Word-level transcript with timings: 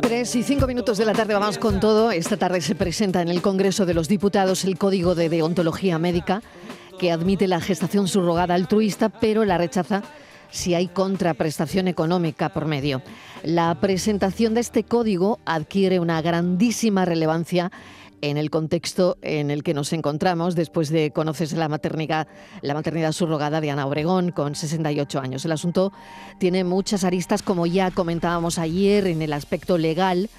Tres 0.00 0.34
y 0.34 0.42
cinco 0.42 0.66
minutos 0.66 0.96
de 0.96 1.04
la 1.04 1.12
tarde 1.12 1.34
vamos 1.34 1.58
con 1.58 1.78
todo. 1.78 2.10
Esta 2.10 2.38
tarde 2.38 2.62
se 2.62 2.74
presenta 2.74 3.20
en 3.20 3.28
el 3.28 3.42
Congreso 3.42 3.84
de 3.84 3.92
los 3.92 4.08
Diputados 4.08 4.64
el 4.64 4.78
Código 4.78 5.14
de 5.14 5.28
Deontología 5.28 5.98
Médica 5.98 6.42
que 6.98 7.12
admite 7.12 7.48
la 7.48 7.60
gestación 7.60 8.08
subrogada 8.08 8.54
altruista, 8.54 9.10
pero 9.10 9.44
la 9.44 9.58
rechaza 9.58 10.02
si 10.50 10.74
hay 10.74 10.86
contraprestación 10.86 11.86
económica 11.88 12.48
por 12.48 12.64
medio. 12.64 13.02
La 13.42 13.74
presentación 13.80 14.54
de 14.54 14.60
este 14.60 14.84
código 14.84 15.38
adquiere 15.44 16.00
una 16.00 16.22
grandísima 16.22 17.04
relevancia 17.04 17.70
en 18.30 18.38
el 18.38 18.48
contexto 18.48 19.18
en 19.20 19.50
el 19.50 19.62
que 19.62 19.74
nos 19.74 19.92
encontramos 19.92 20.54
después 20.54 20.88
de 20.88 21.10
conocerse 21.10 21.56
la 21.56 21.68
maternidad, 21.68 22.26
la 22.62 22.72
maternidad 22.72 23.12
de 23.60 23.70
Ana 23.70 23.86
Obregón 23.86 24.30
con 24.32 24.54
68 24.54 25.20
años. 25.20 25.44
El 25.44 25.52
asunto 25.52 25.92
tiene 26.38 26.64
muchas 26.64 27.04
aristas, 27.04 27.42
como 27.42 27.66
ya 27.66 27.90
comentábamos 27.90 28.58
ayer, 28.58 29.06
en 29.06 29.20
el 29.20 29.34
aspecto 29.34 29.76
legal, 29.76 30.30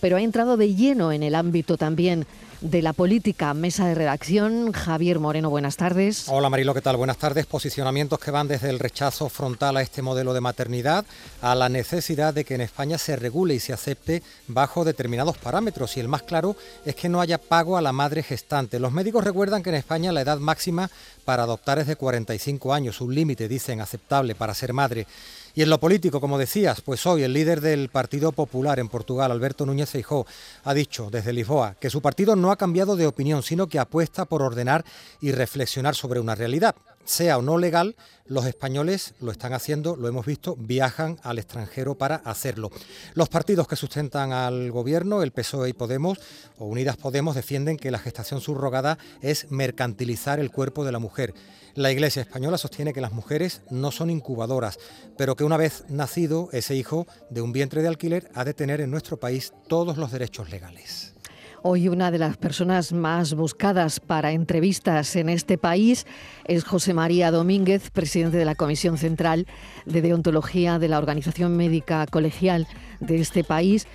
pero 0.00 0.18
ha 0.18 0.22
entrado 0.22 0.58
de 0.58 0.74
lleno 0.74 1.12
en 1.12 1.22
el 1.22 1.34
ámbito 1.34 1.78
también 1.78 2.26
de 2.60 2.82
la 2.82 2.92
política. 2.92 3.54
Mesa 3.54 3.86
de 3.86 3.94
redacción, 3.94 4.72
Javier 4.72 5.18
Moreno, 5.18 5.50
buenas 5.50 5.76
tardes. 5.76 6.24
Hola 6.28 6.50
Marilo, 6.50 6.74
¿qué 6.74 6.80
tal? 6.80 6.96
Buenas 6.96 7.16
tardes. 7.16 7.46
Posicionamientos 7.46 8.18
que 8.18 8.30
van 8.30 8.48
desde 8.48 8.70
el 8.70 8.78
rechazo 8.78 9.28
frontal 9.28 9.76
a 9.76 9.82
este 9.82 10.02
modelo 10.02 10.34
de 10.34 10.40
maternidad 10.40 11.04
a 11.40 11.54
la 11.54 11.68
necesidad 11.68 12.34
de 12.34 12.44
que 12.44 12.54
en 12.54 12.60
España 12.60 12.98
se 12.98 13.16
regule 13.16 13.54
y 13.54 13.60
se 13.60 13.72
acepte 13.72 14.22
bajo 14.46 14.84
determinados 14.84 15.38
parámetros. 15.38 15.96
Y 15.96 16.00
el 16.00 16.08
más 16.08 16.22
claro 16.22 16.56
es 16.84 16.94
que 16.94 17.08
no 17.08 17.20
haya 17.20 17.38
pago 17.38 17.76
a 17.76 17.82
la 17.82 17.92
madre 17.92 18.22
gestante. 18.22 18.78
Los 18.78 18.92
médicos 18.92 19.24
recuerdan 19.24 19.62
que 19.62 19.70
en 19.70 19.76
España 19.76 20.12
la 20.12 20.20
edad 20.20 20.38
máxima 20.38 20.90
para 21.24 21.44
adoptar 21.44 21.78
es 21.78 21.86
de 21.86 21.96
45 21.96 22.74
años, 22.74 23.00
un 23.00 23.14
límite, 23.14 23.48
dicen, 23.48 23.80
aceptable 23.80 24.34
para 24.34 24.54
ser 24.54 24.72
madre. 24.72 25.06
Y 25.54 25.62
en 25.62 25.70
lo 25.70 25.80
político, 25.80 26.20
como 26.20 26.38
decías, 26.38 26.80
pues 26.80 27.04
hoy 27.06 27.24
el 27.24 27.32
líder 27.32 27.60
del 27.60 27.88
Partido 27.88 28.30
Popular 28.30 28.78
en 28.78 28.88
Portugal, 28.88 29.32
Alberto 29.32 29.66
Núñez 29.66 29.90
Feijóo, 29.90 30.26
ha 30.64 30.74
dicho 30.74 31.08
desde 31.10 31.32
Lisboa 31.32 31.74
que 31.80 31.90
su 31.90 32.00
partido 32.00 32.36
no 32.36 32.49
ha 32.50 32.56
cambiado 32.56 32.96
de 32.96 33.06
opinión, 33.06 33.42
sino 33.42 33.68
que 33.68 33.78
apuesta 33.78 34.24
por 34.24 34.42
ordenar 34.42 34.84
y 35.20 35.32
reflexionar 35.32 35.94
sobre 35.94 36.20
una 36.20 36.34
realidad. 36.34 36.74
Sea 37.04 37.38
o 37.38 37.42
no 37.42 37.58
legal, 37.58 37.96
los 38.26 38.46
españoles 38.46 39.14
lo 39.20 39.32
están 39.32 39.52
haciendo, 39.52 39.96
lo 39.96 40.06
hemos 40.06 40.26
visto, 40.26 40.54
viajan 40.56 41.18
al 41.22 41.38
extranjero 41.38 41.96
para 41.96 42.16
hacerlo. 42.16 42.70
Los 43.14 43.28
partidos 43.28 43.66
que 43.66 43.74
sustentan 43.74 44.32
al 44.32 44.70
gobierno, 44.70 45.22
el 45.22 45.32
PSOE 45.32 45.70
y 45.70 45.72
Podemos, 45.72 46.20
o 46.58 46.66
Unidas 46.66 46.96
Podemos, 46.96 47.34
defienden 47.34 47.78
que 47.78 47.90
la 47.90 47.98
gestación 47.98 48.40
subrogada 48.40 48.98
es 49.22 49.50
mercantilizar 49.50 50.38
el 50.38 50.52
cuerpo 50.52 50.84
de 50.84 50.92
la 50.92 50.98
mujer. 50.98 51.34
La 51.74 51.90
Iglesia 51.90 52.22
española 52.22 52.58
sostiene 52.58 52.92
que 52.92 53.00
las 53.00 53.12
mujeres 53.12 53.62
no 53.70 53.90
son 53.90 54.10
incubadoras, 54.10 54.78
pero 55.16 55.36
que 55.36 55.44
una 55.44 55.56
vez 55.56 55.84
nacido 55.88 56.48
ese 56.52 56.76
hijo 56.76 57.06
de 57.30 57.40
un 57.40 57.52
vientre 57.52 57.82
de 57.82 57.88
alquiler 57.88 58.30
ha 58.34 58.44
de 58.44 58.54
tener 58.54 58.80
en 58.80 58.90
nuestro 58.90 59.18
país 59.18 59.52
todos 59.68 59.96
los 59.96 60.12
derechos 60.12 60.50
legales. 60.50 61.14
Hoy 61.62 61.88
una 61.88 62.10
de 62.10 62.16
las 62.16 62.38
personas 62.38 62.90
más 62.94 63.34
buscadas 63.34 64.00
para 64.00 64.32
entrevistas 64.32 65.14
en 65.14 65.28
este 65.28 65.58
país 65.58 66.06
es 66.46 66.64
José 66.64 66.94
María 66.94 67.30
Domínguez, 67.30 67.90
presidente 67.90 68.38
de 68.38 68.46
la 68.46 68.54
Comisión 68.54 68.96
Central 68.96 69.46
de 69.84 70.00
Deontología 70.00 70.78
de 70.78 70.88
la 70.88 70.96
Organización 70.96 71.58
Médica 71.58 72.06
Colegial 72.06 72.66
de 73.00 73.20
este 73.20 73.44
país. 73.44 73.86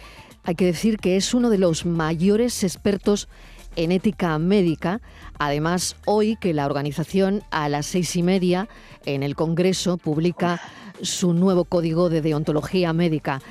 Hay 0.43 0.53
que 0.53 0.67
decir 0.67 0.97
que 0.97 1.15
es 1.15 1.33
uno 1.33 1.49
de 1.49 1.57
los 1.57 1.87
mayores 1.87 2.63
expertos 2.63 3.27
en 3.75 3.91
ética 3.91 4.37
médica. 4.37 5.01
Además, 5.39 5.95
hoy 6.05 6.35
que 6.35 6.53
la 6.53 6.67
organización 6.67 7.41
a 7.49 7.67
las 7.67 7.87
seis 7.87 8.15
y 8.15 8.21
media 8.21 8.69
en 9.07 9.23
el 9.23 9.35
Congreso 9.35 9.97
publica 9.97 10.61
su 11.01 11.33
nuevo 11.33 11.65
código 11.65 12.09
de 12.09 12.21
deontología 12.21 12.93
médica. 12.93 13.41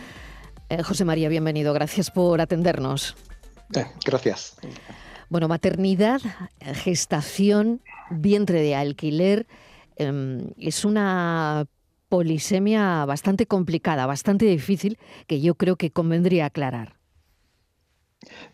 Eh, 0.68 0.84
José 0.84 1.04
María, 1.04 1.28
bienvenido. 1.28 1.72
Gracias 1.72 2.12
por 2.12 2.40
atendernos. 2.40 3.16
Gracias. 4.04 4.56
Bueno, 5.28 5.48
maternidad, 5.48 6.20
gestación, 6.60 7.80
vientre 8.10 8.60
de 8.60 8.74
alquiler, 8.74 9.46
em, 9.96 10.50
es 10.58 10.84
una 10.84 11.66
polisemia 12.08 13.04
bastante 13.06 13.46
complicada, 13.46 14.06
bastante 14.06 14.44
difícil, 14.44 14.98
que 15.26 15.40
yo 15.40 15.54
creo 15.56 15.76
que 15.76 15.90
convendría 15.90 16.46
aclarar. 16.46 16.94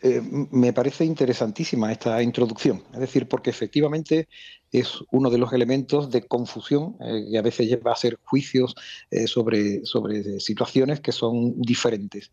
Eh, 0.03 0.21
me 0.51 0.73
parece 0.73 1.05
interesantísima 1.05 1.93
esta 1.93 2.23
introducción, 2.23 2.83
es 2.93 3.01
decir, 3.01 3.29
porque 3.29 3.51
efectivamente 3.51 4.29
es 4.73 4.99
uno 5.11 5.31
de 5.31 5.39
los 5.39 5.53
elementos 5.53 6.11
de 6.11 6.23
confusión 6.23 6.97
eh, 7.01 7.27
que 7.31 7.39
a 7.39 7.43
veces 7.43 7.69
lleva 7.69 7.91
a 7.91 7.95
hacer 7.95 8.19
juicios 8.25 8.75
eh, 9.11 9.27
sobre, 9.27 9.85
sobre 9.85 10.41
situaciones 10.41 11.01
que 11.01 11.13
son 11.13 11.61
diferentes. 11.61 12.31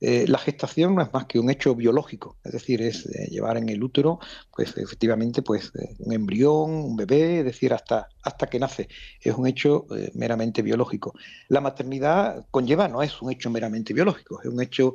La 0.00 0.38
gestación 0.38 0.94
no 0.94 1.02
es 1.02 1.12
más 1.12 1.26
que 1.26 1.38
un 1.38 1.50
hecho 1.50 1.74
biológico, 1.74 2.36
es 2.44 2.52
decir, 2.52 2.80
es 2.82 3.04
llevar 3.30 3.56
en 3.56 3.68
el 3.68 3.82
útero, 3.82 4.20
pues 4.54 4.76
efectivamente, 4.76 5.42
pues 5.42 5.72
un 5.98 6.12
embrión, 6.12 6.70
un 6.70 6.96
bebé, 6.96 7.40
es 7.40 7.44
decir, 7.44 7.72
hasta, 7.74 8.08
hasta 8.22 8.46
que 8.46 8.60
nace. 8.60 8.88
Es 9.20 9.34
un 9.34 9.46
hecho 9.48 9.86
meramente 10.14 10.62
biológico. 10.62 11.14
La 11.48 11.60
maternidad 11.60 12.46
conlleva, 12.50 12.86
no 12.86 13.02
es 13.02 13.20
un 13.20 13.32
hecho 13.32 13.50
meramente 13.50 13.92
biológico, 13.92 14.40
es 14.40 14.48
un 14.48 14.62
hecho 14.62 14.94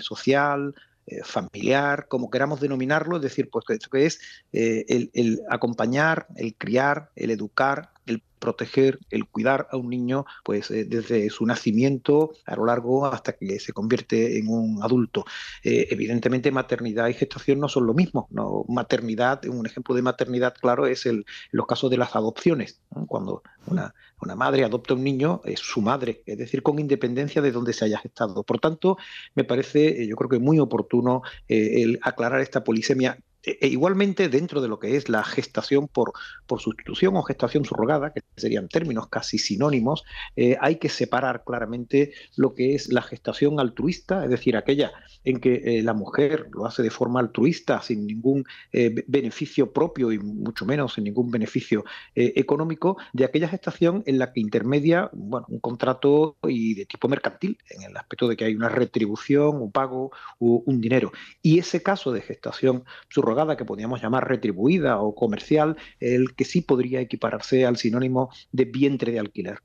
social, 0.00 0.74
eh, 1.10 1.22
familiar, 1.24 2.06
como 2.06 2.30
queramos 2.30 2.60
denominarlo, 2.60 3.16
es 3.16 3.22
decir, 3.22 3.50
pues 3.50 3.64
esto 3.70 3.90
que 3.90 4.06
es 4.06 4.20
eh, 4.52 5.08
el, 5.12 5.40
acompañar, 5.50 6.28
el 6.36 6.54
criar, 6.54 7.10
el 7.16 7.32
educar, 7.32 7.90
el 8.06 8.22
proteger, 8.38 8.98
el 9.10 9.26
cuidar 9.26 9.68
a 9.70 9.76
un 9.76 9.90
niño, 9.90 10.24
pues 10.44 10.70
eh, 10.70 10.84
desde 10.84 11.28
su 11.30 11.44
nacimiento 11.44 12.32
a 12.46 12.56
lo 12.56 12.66
largo 12.66 13.06
hasta 13.06 13.32
que 13.32 13.60
se 13.60 13.72
convierte 13.72 14.38
en 14.38 14.48
un 14.48 14.82
adulto. 14.82 15.24
evidentemente, 15.62 16.50
maternidad 16.50 17.08
y 17.08 17.14
gestación 17.14 17.60
no 17.60 17.68
son 17.68 17.86
lo 17.86 17.94
mismo. 17.94 18.28
¿no? 18.30 18.64
Maternidad, 18.68 19.44
un 19.46 19.66
ejemplo 19.66 19.94
de 19.94 20.02
maternidad 20.02 20.54
claro 20.60 20.86
es 20.86 21.06
el, 21.06 21.24
los 21.50 21.66
casos 21.66 21.90
de 21.90 21.98
las 21.98 22.16
adopciones. 22.16 22.80
Cuando 23.06 23.42
una, 23.66 23.94
una 24.20 24.36
madre 24.36 24.64
adopta 24.64 24.94
un 24.94 25.04
niño, 25.04 25.40
es 25.44 25.60
su 25.60 25.80
madre, 25.80 26.22
es 26.26 26.38
decir, 26.38 26.62
con 26.62 26.78
independencia 26.78 27.42
de 27.42 27.52
donde 27.52 27.72
se 27.72 27.84
haya 27.84 27.98
gestado. 27.98 28.42
Por 28.42 28.60
tanto, 28.60 28.96
me 29.34 29.44
parece, 29.44 30.02
eh, 30.02 30.06
yo 30.06 30.16
creo 30.16 30.28
que 30.28 30.38
muy 30.38 30.58
oportuno 30.58 31.22
eh, 31.48 31.82
el 31.82 31.98
aclarar 32.02 32.40
esta 32.40 32.64
polisemia 32.64 33.18
e, 33.42 33.58
e 33.60 33.68
igualmente 33.68 34.28
dentro 34.28 34.60
de 34.60 34.68
lo 34.68 34.78
que 34.78 34.96
es 34.96 35.08
la 35.08 35.24
gestación 35.24 35.88
por, 35.88 36.12
por 36.46 36.60
sustitución 36.60 37.16
o 37.16 37.22
gestación 37.22 37.64
subrogada, 37.64 38.12
que 38.12 38.22
serían 38.36 38.68
términos 38.68 39.08
casi 39.08 39.38
sinónimos, 39.38 40.04
eh, 40.36 40.56
hay 40.60 40.76
que 40.76 40.88
separar 40.88 41.44
claramente 41.44 42.12
lo 42.36 42.54
que 42.54 42.74
es 42.74 42.92
la 42.92 43.02
gestación 43.02 43.60
altruista, 43.60 44.24
es 44.24 44.30
decir, 44.30 44.56
aquella 44.56 44.92
en 45.24 45.40
que 45.40 45.78
eh, 45.78 45.82
la 45.82 45.94
mujer 45.94 46.48
lo 46.52 46.66
hace 46.66 46.82
de 46.82 46.90
forma 46.90 47.20
altruista, 47.20 47.80
sin 47.82 48.06
ningún 48.06 48.44
eh, 48.72 49.04
beneficio 49.06 49.72
propio 49.72 50.12
y 50.12 50.18
mucho 50.18 50.66
menos 50.66 50.94
sin 50.94 51.04
ningún 51.04 51.30
beneficio 51.30 51.84
económico, 52.14 52.96
de 53.12 53.24
aquella 53.24 53.48
gestación 53.48 54.02
en 54.06 54.18
la 54.18 54.32
que 54.32 54.40
intermedia 54.40 55.10
bueno, 55.12 55.46
un 55.48 55.60
contrato 55.60 56.36
y 56.42 56.74
de 56.74 56.86
tipo 56.86 57.08
mercantil, 57.08 57.58
en 57.70 57.82
el 57.82 57.96
aspecto 57.96 58.28
de 58.28 58.36
que 58.36 58.44
hay 58.44 58.54
una 58.54 58.68
retribución, 58.68 59.60
un 59.60 59.72
pago, 59.72 60.10
un 60.38 60.80
dinero. 60.80 61.12
Y 61.42 61.58
ese 61.58 61.82
caso 61.82 62.12
de 62.12 62.20
gestación 62.20 62.84
subrogada, 63.08 63.29
que 63.56 63.64
podríamos 63.64 64.02
llamar 64.02 64.28
retribuida 64.28 65.00
o 65.00 65.14
comercial, 65.14 65.76
el 66.00 66.34
que 66.34 66.44
sí 66.44 66.60
podría 66.60 67.00
equipararse 67.00 67.64
al 67.64 67.76
sinónimo 67.76 68.30
de 68.52 68.64
vientre 68.64 69.12
de 69.12 69.20
alquiler. 69.20 69.58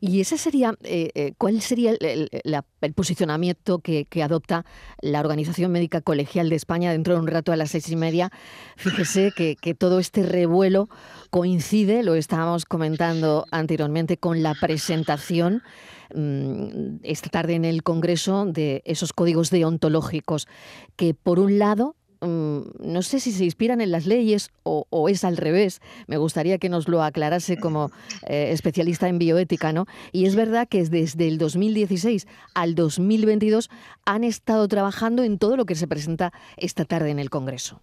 Y 0.00 0.20
ese 0.20 0.38
sería, 0.38 0.74
eh, 0.84 1.10
eh, 1.14 1.32
¿cuál 1.38 1.60
sería 1.60 1.92
el, 1.92 2.30
posicionamiento 2.94 3.80
que, 3.80 4.06
adopta 4.22 4.64
la 5.00 5.20
Organización 5.20 5.72
Médica 5.72 6.00
Colegial 6.00 6.48
de 6.50 6.56
España 6.56 6.92
dentro 6.92 7.14
de 7.14 7.20
un 7.20 7.26
rato 7.26 7.52
a 7.52 7.56
las 7.56 7.70
seis 7.70 7.88
y 7.90 7.96
media? 7.96 8.30
Fíjese 8.76 9.32
que, 9.32 9.74
todo 9.74 9.98
este 9.98 10.22
revuelo 10.22 10.88
coincide, 11.30 12.02
lo 12.02 12.14
estábamos 12.14 12.64
comentando 12.64 13.44
anteriormente, 13.50 14.18
con 14.18 14.42
la 14.42 14.54
presentación 14.54 15.62
mm, 16.14 16.98
esta 17.02 17.30
tarde 17.30 17.54
en 17.54 17.64
el 17.64 17.82
Congreso 17.82 18.46
de 18.46 18.82
esos 18.84 19.12
códigos 19.12 19.50
deontológicos 19.50 20.46
que, 20.96 21.14
por 21.14 21.38
un 21.40 21.58
lado, 21.58 21.96
Mm, 22.20 22.60
no 22.80 23.02
sé 23.02 23.20
si 23.20 23.32
se 23.32 23.44
inspiran 23.44 23.80
en 23.80 23.92
las 23.92 24.06
leyes 24.06 24.50
o, 24.64 25.08
es 25.08 25.24
al 25.24 25.36
revés. 25.36 25.80
Me 26.06 26.16
gustaría 26.16 26.58
que 26.58 26.68
nos 26.68 26.88
lo 26.88 27.02
aclarase 27.02 27.56
como 27.56 27.90
eh, 28.26 28.50
especialista 28.52 29.08
en 29.08 29.18
bioética, 29.18 29.72
¿no? 29.72 29.86
Y 30.12 30.26
es 30.26 30.34
verdad 30.34 30.68
que 30.68 30.84
desde 30.84 31.28
el 31.28 31.38
2016 31.38 32.26
al 32.54 32.74
2022 32.74 33.70
han 34.04 34.24
estado 34.24 34.66
trabajando 34.68 35.22
en 35.22 35.38
todo 35.38 35.56
lo 35.56 35.64
que 35.64 35.74
se 35.74 35.86
presenta 35.86 36.32
esta 36.56 36.84
tarde 36.84 37.10
en 37.10 37.18
el 37.18 37.30
Congreso. 37.30 37.80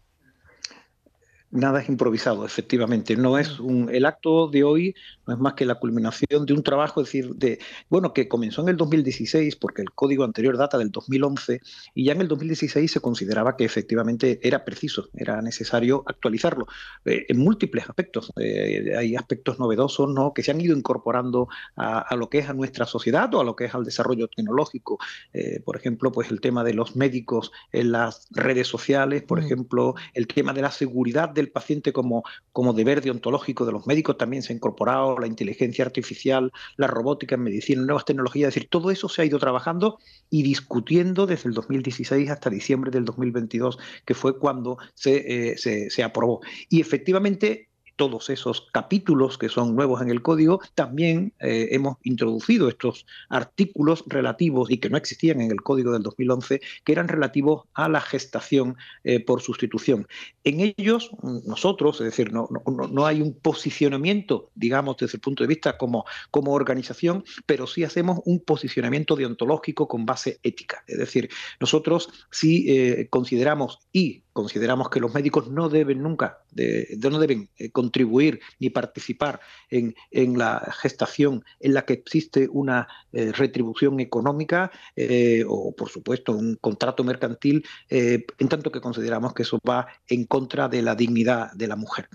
Nada 1.56 1.82
es 1.82 1.90
improvisado, 1.90 2.46
efectivamente. 2.46 3.16
No 3.16 3.38
es 3.38 3.60
un, 3.60 3.90
el 3.92 4.06
acto 4.06 4.48
de 4.48 4.64
hoy 4.64 4.96
no 5.28 5.34
es 5.34 5.40
más 5.40 5.54
que 5.54 5.66
la 5.66 5.76
culminación 5.76 6.46
de 6.46 6.54
un 6.54 6.64
trabajo, 6.64 7.02
es 7.02 7.08
decir, 7.08 7.34
de, 7.36 7.60
bueno, 7.90 8.14
que 8.14 8.28
comenzó 8.28 8.62
en 8.62 8.70
el 8.70 8.78
2016, 8.78 9.56
porque 9.56 9.82
el 9.82 9.92
código 9.92 10.24
anterior 10.24 10.58
data 10.58 10.78
del 10.78 10.92
2011, 10.92 11.62
y 11.94 12.06
ya 12.06 12.14
en 12.14 12.22
el 12.22 12.28
2016 12.28 12.92
se 12.92 13.00
consideraba 13.00 13.56
que 13.58 13.66
efectivamente 13.66 14.40
era 14.44 14.64
preciso, 14.64 15.10
era 15.16 15.42
necesario 15.42 16.04
actualizarlo 16.06 16.68
eh, 17.06 17.26
en 17.28 17.40
múltiples 17.40 17.90
aspectos. 17.90 18.32
Eh, 18.40 18.94
hay 18.98 19.16
aspectos 19.16 19.60
novedosos 19.60 20.10
¿no? 20.10 20.34
que 20.34 20.44
se 20.44 20.52
han 20.52 20.62
ido 20.62 20.78
incorporando 20.78 21.48
a, 21.76 22.16
lo 22.16 22.30
que 22.30 22.40
es 22.40 22.50
a 22.50 22.54
nuestra 22.54 22.86
sociedad 22.86 23.34
o 23.34 23.42
a 23.42 23.44
lo 23.44 23.56
que 23.56 23.66
es 23.66 23.76
al 23.76 23.84
desarrollo 23.84 24.28
tecnológico. 24.28 25.00
Eh, 25.34 25.62
por 25.64 25.76
ejemplo, 25.76 26.12
pues 26.12 26.32
el 26.32 26.42
tema 26.42 26.64
de 26.64 26.74
los 26.74 26.96
médicos 26.96 27.52
en 27.72 27.92
las 27.92 28.28
redes 28.32 28.68
sociales, 28.68 29.24
por 29.24 29.42
mm. 29.42 29.46
ejemplo, 29.46 29.96
el 30.14 30.28
tema 30.28 30.54
de 30.54 30.62
la 30.62 30.72
seguridad 30.72 31.30
del 31.30 31.45
paciente 31.52 31.94
como, 31.94 32.24
como 32.52 32.74
deber 32.74 33.02
deontológico 33.02 33.66
de 33.66 33.72
los 33.72 33.88
médicos 33.88 34.18
también 34.18 34.44
se 34.44 34.54
ha 34.54 34.56
incorporado, 34.56 35.18
la 35.18 35.28
inteligencia 35.28 35.86
artificial, 35.86 36.52
la 36.78 36.88
robótica 36.88 37.36
en 37.36 37.44
medicina, 37.44 37.82
nuevas 37.82 38.06
tecnologías, 38.06 38.50
es 38.50 38.56
decir, 38.56 38.70
todo 38.70 38.92
eso 38.92 39.10
se 39.10 39.22
ha 39.22 39.26
ido 39.26 39.40
trabajando 39.40 40.00
y 40.30 40.44
discutiendo 40.44 41.26
desde 41.26 41.50
el 41.50 41.56
2016 41.56 42.30
hasta 42.30 42.50
diciembre 42.50 42.92
del 42.92 43.06
2022, 43.06 43.78
que 44.06 44.14
fue 44.14 44.38
cuando 44.38 44.78
eh, 45.06 45.56
se, 45.58 45.90
se 45.90 46.04
aprobó. 46.04 46.42
Y 46.70 46.82
efectivamente 46.82 47.70
todos 47.96 48.30
esos 48.30 48.68
capítulos 48.72 49.38
que 49.38 49.50
son 49.50 49.76
nuevos 49.76 50.02
en 50.02 50.10
el 50.10 50.22
código, 50.22 50.60
también 50.74 51.34
eh, 51.40 51.70
hemos 51.72 51.98
introducido 52.04 52.70
estos 52.70 53.06
artículos 53.30 54.04
relativos 54.08 54.70
y 54.70 54.78
que 54.78 54.90
no 54.90 54.98
existían 54.98 55.42
en 55.42 55.52
el 55.52 55.62
código 55.62 55.92
del 55.92 56.04
2011, 56.04 56.62
que 56.84 56.92
eran 56.92 57.08
relativos 57.08 57.64
a 57.74 57.90
la 57.90 58.02
gestación 58.02 58.76
eh, 59.04 59.20
por 59.20 59.42
sustitución. 59.42 60.08
En 60.44 60.60
ellos, 60.60 61.12
nosotros, 61.46 62.02
es 62.02 62.06
decir, 62.06 62.32
no, 62.32 62.48
no, 62.50 62.88
no, 62.88 63.06
hay 63.06 63.22
un 63.22 63.34
posicionamiento, 63.40 64.52
digamos, 64.56 64.98
desde 64.98 65.18
el 65.18 65.22
punto 65.22 65.44
de 65.44 65.48
vista 65.48 65.78
como, 65.78 66.06
como 66.32 66.54
organización, 66.54 67.24
pero 67.46 67.68
sí 67.68 67.84
hacemos 67.84 68.20
un 68.26 68.40
posicionamiento 68.42 69.16
deontológico 69.16 69.88
con 69.88 70.06
base 70.06 70.40
ética. 70.44 70.84
Es 70.88 70.98
decir, 70.98 71.30
nosotros 71.60 72.10
sí 72.32 72.66
eh, 72.68 73.08
consideramos 73.10 73.80
y 73.92 74.25
consideramos 74.36 74.90
que 74.90 75.00
los 75.00 75.14
médicos 75.14 75.48
no 75.48 75.70
deben 75.70 76.04
nunca, 76.04 76.40
no 76.52 77.20
deben 77.20 77.48
eh, 77.58 77.72
contribuir 77.72 78.42
ni 78.60 78.70
participar 78.70 79.40
en, 79.70 79.96
la 80.38 80.74
gestación 80.82 81.46
en 81.62 81.74
la 81.74 81.86
que 81.86 81.94
existe 81.94 82.50
una 82.52 82.86
eh, 83.14 83.32
retribución 83.32 84.02
económica 84.02 84.72
eh, 84.98 85.46
o, 85.48 85.74
por 85.74 85.88
supuesto, 85.88 86.34
un 86.34 86.58
contrato 86.60 87.06
mercantil, 87.06 87.66
en 87.90 88.50
tanto 88.50 88.74
que 88.74 88.82
consideramos 88.82 89.34
que 89.34 89.44
eso 89.44 89.58
va 89.68 89.88
en 90.10 90.26
contra 90.26 90.68
de 90.68 90.82
la 90.82 90.96
dignidad 90.96 91.54
de 91.54 91.68
la 91.68 91.78
mujer. 91.78 92.10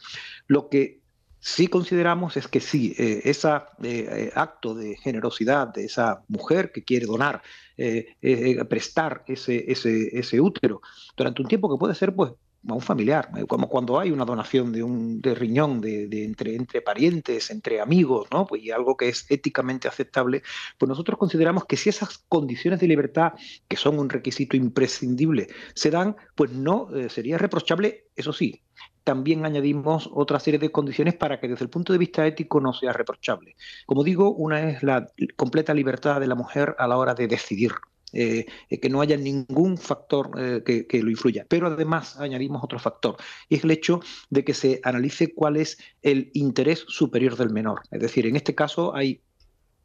Lo 0.47 0.69
que 0.69 1.00
sí 1.41 1.67
consideramos 1.67 2.37
es 2.37 2.47
que 2.49 2.61
sí, 2.61 2.95
ese 2.99 3.49
acto 4.35 4.75
de 4.75 4.97
generosidad 4.97 5.69
de 5.69 5.85
esa 5.85 6.23
mujer 6.29 6.71
que 6.73 6.85
quiere 6.85 7.07
donar 7.07 7.43
eh, 7.83 8.17
eh, 8.21 8.63
prestar 8.67 9.25
ese, 9.27 9.65
ese, 9.73 10.11
ese, 10.13 10.39
útero 10.39 10.83
durante 11.17 11.41
un 11.41 11.49
tiempo 11.49 11.71
que 11.71 11.81
puede 11.81 11.95
ser 11.95 12.15
pues 12.15 12.33
a 12.69 12.75
un 12.75 12.83
familiar, 12.83 13.31
eh, 13.39 13.47
como 13.47 13.71
cuando 13.71 13.99
hay 13.99 14.11
una 14.11 14.27
donación 14.27 14.71
de 14.71 14.83
un 14.83 15.23
de 15.23 15.35
riñón 15.35 15.81
de, 15.81 16.05
entre, 16.23 16.57
entre 16.57 16.83
parientes, 16.83 17.51
entre 17.51 17.81
amigos, 17.81 18.29
¿no? 18.31 18.45
Pues 18.45 18.63
y 18.63 18.71
algo 18.71 18.99
que 18.99 19.09
es 19.09 19.25
éticamente 19.31 19.89
aceptable, 19.89 20.43
pues 20.77 20.91
nosotros 20.91 21.19
consideramos 21.19 21.65
que 21.65 21.79
si 21.79 21.89
esas 21.89 22.19
condiciones 22.29 22.81
de 22.81 22.89
libertad, 22.89 23.33
que 23.67 23.79
son 23.79 23.99
un 23.99 24.11
requisito 24.11 24.59
imprescindible, 24.59 25.49
se 25.75 25.91
dan, 25.91 26.17
pues 26.35 26.53
no 26.53 26.89
sería 27.09 27.39
reprochable, 27.39 28.09
eso 28.15 28.35
sí, 28.35 28.63
también 29.05 29.45
añadimos 29.45 30.09
otra 30.13 30.41
serie 30.41 30.59
de 30.59 30.71
condiciones 30.71 31.15
para 31.15 31.41
que 31.41 31.49
desde 31.49 31.65
el 31.65 31.71
punto 31.71 31.93
de 31.93 31.99
vista 31.99 32.27
ético 32.27 32.61
no 32.61 32.73
sea 32.73 32.93
reprochable. 32.93 33.57
Como 33.87 34.05
digo, 34.05 34.33
una 34.33 34.71
es 34.71 34.83
la 34.83 35.07
completa 35.37 35.75
libertad 35.75 36.21
de 36.21 36.27
la 36.27 36.35
mujer 36.35 36.75
a 36.79 36.87
la 36.87 36.97
hora 36.97 37.15
de 37.15 37.27
decidir. 37.27 37.73
Eh, 38.13 38.47
que 38.83 38.91
no 38.91 39.01
haya 39.01 39.17
ningún 39.17 39.79
factor 39.79 40.33
eh, 40.37 40.85
que, 40.89 41.03
lo 41.03 41.11
influya. 41.11 41.47
Pero 41.49 41.69
además 41.69 42.19
añadimos 42.19 42.65
otro 42.65 42.81
factor, 42.81 43.17
y 43.49 43.55
es 43.55 43.63
el 43.63 43.71
hecho 43.71 44.01
de 44.31 44.45
que 44.45 44.53
se 44.53 44.81
analice 44.83 45.33
cuál 45.33 45.57
es 45.57 45.79
el 46.03 46.31
interés 46.35 46.85
superior 46.89 47.37
del 47.37 47.51
menor. 47.51 47.83
Es 47.93 48.01
decir, 48.01 48.27
en 48.27 48.35
este 48.35 48.57
caso 48.57 48.97
hay 48.97 49.23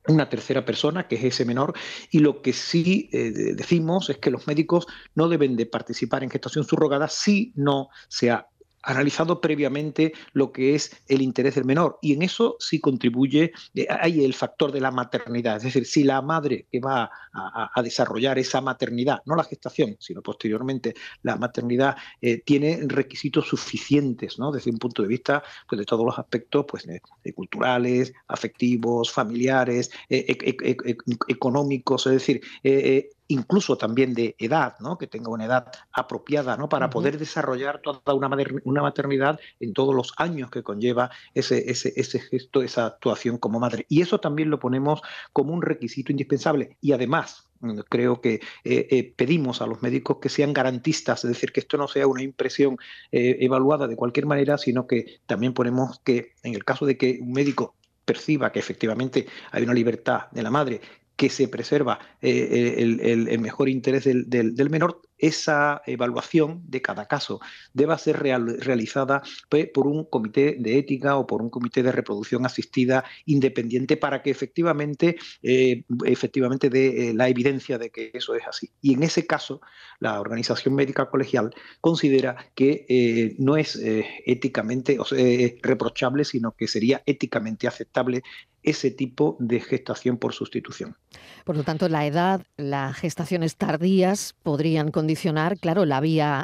una 0.07 0.27
tercera 0.27 0.65
persona, 0.65 1.07
que 1.07 1.17
es 1.17 1.23
ese 1.23 1.45
menor, 1.45 1.73
y 2.09 2.19
lo 2.19 2.41
que 2.41 2.53
sí 2.53 3.09
eh, 3.11 3.31
decimos 3.55 4.09
es 4.09 4.17
que 4.17 4.31
los 4.31 4.47
médicos 4.47 4.87
no 5.13 5.29
deben 5.29 5.55
de 5.55 5.67
participar 5.67 6.23
en 6.23 6.31
gestación 6.31 6.63
subrogada 6.63 7.07
si 7.07 7.53
no 7.55 7.89
se 8.07 8.31
ha 8.31 8.47
analizado 8.85 9.41
previamente 9.41 10.13
lo 10.33 10.51
que 10.51 10.75
es 10.75 11.01
el 11.07 11.21
interés 11.21 11.55
del 11.55 11.65
menor. 11.65 11.97
Y 12.01 12.13
en 12.13 12.21
eso 12.21 12.55
sí 12.59 12.79
contribuye, 12.79 13.51
eh, 13.73 13.87
hay 13.89 14.23
el 14.23 14.33
factor 14.33 14.71
de 14.71 14.79
la 14.79 14.91
maternidad, 14.91 15.57
es 15.57 15.63
decir, 15.63 15.85
si 15.85 16.03
la 16.03 16.21
madre 16.21 16.67
que 16.71 16.79
va 16.79 17.09
a, 17.33 17.81
desarrollar 17.83 18.39
esa 18.39 18.61
maternidad, 18.61 19.21
no 19.25 19.35
la 19.35 19.43
gestación, 19.43 19.97
sino 19.99 20.21
posteriormente 20.21 20.95
la 21.23 21.35
maternidad, 21.35 21.97
eh, 22.21 22.41
tiene 22.45 22.79
requisitos 22.87 23.47
suficientes, 23.47 24.39
¿no? 24.39 24.51
Desde 24.51 24.71
un 24.71 24.77
punto 24.77 25.01
de 25.01 25.09
vista 25.09 25.43
pues, 25.67 25.79
de 25.79 25.85
todos 25.85 26.05
los 26.05 26.17
aspectos 26.17 26.65
pues, 26.67 26.87
culturales, 27.35 28.13
afectivos, 28.27 29.11
familiares, 29.11 29.91
e, 30.09 30.25
e, 30.27 30.57
e, 30.63 30.97
económicos, 31.27 32.07
es 32.07 32.13
decir, 32.13 32.41
eh, 32.63 33.09
incluso 33.27 33.77
también 33.77 34.13
de 34.13 34.35
edad, 34.37 34.75
¿no? 34.79 34.97
que 34.97 35.07
tenga 35.07 35.29
una 35.29 35.45
edad 35.45 35.71
apropiada 35.91 36.57
¿no? 36.57 36.69
para 36.69 36.89
poder 36.89 37.17
desarrollar 37.17 37.81
toda 37.81 38.13
una, 38.13 38.29
una 38.63 38.81
maternidad 38.81 39.39
en 39.59 39.73
todos 39.73 39.95
los 39.95 40.13
años 40.17 40.51
que 40.51 40.63
conlleva 40.63 41.09
ese, 41.33 41.69
ese, 41.69 41.93
ese, 41.95 42.19
gesto, 42.19 42.61
esa 42.61 42.85
actuación 42.85 43.37
como 43.37 43.59
madre. 43.59 43.85
Y 43.89 44.01
eso 44.01 44.19
también 44.19 44.49
lo 44.49 44.59
ponemos 44.59 45.01
como 45.33 45.53
un 45.53 45.61
requisito 45.61 46.11
indispensable. 46.11 46.77
Y 46.81 46.91
además, 46.91 47.49
mm, 47.61 47.79
creo 47.89 48.21
que 48.21 48.35
eh, 48.63 48.87
eh, 48.91 49.13
pedimos 49.15 49.61
a 49.61 49.67
los 49.67 49.81
médicos 49.81 50.17
que 50.21 50.29
sean 50.29 50.53
garantistas, 50.53 51.23
es 51.23 51.29
decir, 51.29 51.51
que 51.51 51.61
esto 51.61 51.77
no 51.77 51.87
sea 51.87 52.07
una 52.07 52.21
impresión 52.21 52.77
eh, 53.11 53.37
evaluada 53.41 53.87
de 53.87 53.95
cualquier 53.95 54.25
manera, 54.25 54.57
sino 54.57 54.87
que 54.87 55.19
también 55.25 55.53
ponemos 55.53 55.99
que 56.03 56.33
en 56.43 56.53
el 56.53 56.63
caso 56.63 56.85
de 56.85 56.97
que 56.97 57.19
un 57.21 57.31
médico 57.31 57.75
perciba 58.05 58.51
que 58.51 58.59
efectivamente 58.59 59.25
hay 59.51 59.63
una 59.63 59.73
libertad 59.73 60.29
de 60.31 60.43
la 60.43 60.51
madre 60.51 60.81
que 61.15 61.29
se 61.29 61.47
preserva 61.47 61.99
eh, 62.21 62.75
el, 62.77 63.39
mejor 63.39 63.69
interés 63.69 64.03
del, 64.03 64.29
del, 64.29 64.69
menor, 64.69 65.01
esa 65.17 65.81
evaluación 65.85 66.63
de 66.67 66.81
cada 66.81 67.07
caso 67.07 67.39
deba 67.73 67.97
ser 67.97 68.19
realizada 68.19 69.21
por 69.73 69.87
un 69.87 70.05
comité 70.05 70.55
de 70.59 70.77
ética 70.77 71.17
o 71.17 71.25
por 71.27 71.41
un 71.41 71.49
comité 71.49 71.83
de 71.83 71.91
reproducción 71.91 72.45
asistida 72.45 73.03
independiente 73.25 73.97
para 73.97 74.21
que 74.21 74.31
efectivamente, 74.31 75.17
eh, 75.41 75.83
efectivamente 76.05 76.69
dé 76.69 77.09
eh, 77.09 77.13
la 77.13 77.29
evidencia 77.29 77.77
de 77.77 77.89
que 77.89 78.11
eso 78.13 78.35
es 78.35 78.43
así. 78.47 78.71
Y 78.81 78.93
en 78.93 79.03
ese 79.03 79.25
caso, 79.25 79.61
la 79.99 80.19
organización 80.19 80.75
médica 80.75 81.09
colegial 81.09 81.53
considera 81.81 82.51
que 82.55 82.85
eh, 82.89 83.35
no 83.39 83.57
es 83.57 83.79
éticamente 84.25 84.97
reprochable, 85.61 86.25
sino 86.25 86.53
que 86.53 86.67
sería 86.67 87.03
éticamente 87.05 87.67
aceptable 87.67 88.23
ese 88.65 88.91
tipo 88.91 89.37
de 89.39 89.61
gestación 89.61 90.17
por 90.17 90.33
sustitución. 90.33 90.97
Por 91.45 91.55
lo 91.55 91.63
tanto, 91.63 91.87
la 91.87 92.05
edad, 92.05 92.41
las 92.57 92.97
gestaciones 92.97 93.55
tardías 93.55 94.33
podrían 94.41 94.91
condicionar, 95.05 95.59
claro, 95.59 95.85
la, 95.85 96.01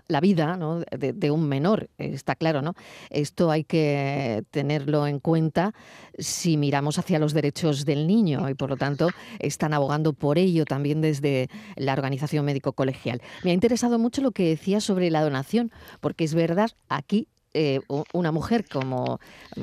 la 0.07 0.19
vida 0.19 0.59
de, 0.95 1.31
un 1.31 1.49
menor, 1.49 1.89
está 1.97 2.35
claro, 2.35 2.61
¿no? 2.61 2.75
Esto 3.09 3.49
hay 3.49 3.63
que 3.63 4.43
tenerlo 4.51 5.07
en 5.07 5.19
cuenta 5.19 5.73
si 6.19 6.57
miramos 6.57 6.99
hacia 6.99 7.17
los 7.17 7.33
derechos 7.33 7.85
del 7.85 8.05
niño 8.05 8.47
y, 8.49 8.53
por 8.53 8.69
lo 8.69 8.77
tanto, 8.77 9.09
están 9.39 9.73
abogando 9.73 10.13
por 10.13 10.37
ello 10.37 10.65
también 10.65 11.01
desde 11.01 11.49
la 11.75 11.93
organización 11.93 12.45
médico 12.45 12.73
colegial. 12.73 13.19
Me 13.43 13.49
ha 13.49 13.53
interesado 13.55 13.97
mucho 13.97 14.21
lo 14.21 14.29
que 14.29 14.49
decía 14.49 14.79
sobre 14.79 15.09
la 15.09 15.23
donación, 15.23 15.71
porque 15.99 16.23
es 16.23 16.35
verdad, 16.35 16.69
aquí 16.87 17.27
eh, 17.55 17.79
una 18.13 18.31
mujer 18.31 18.65
como 18.71 19.19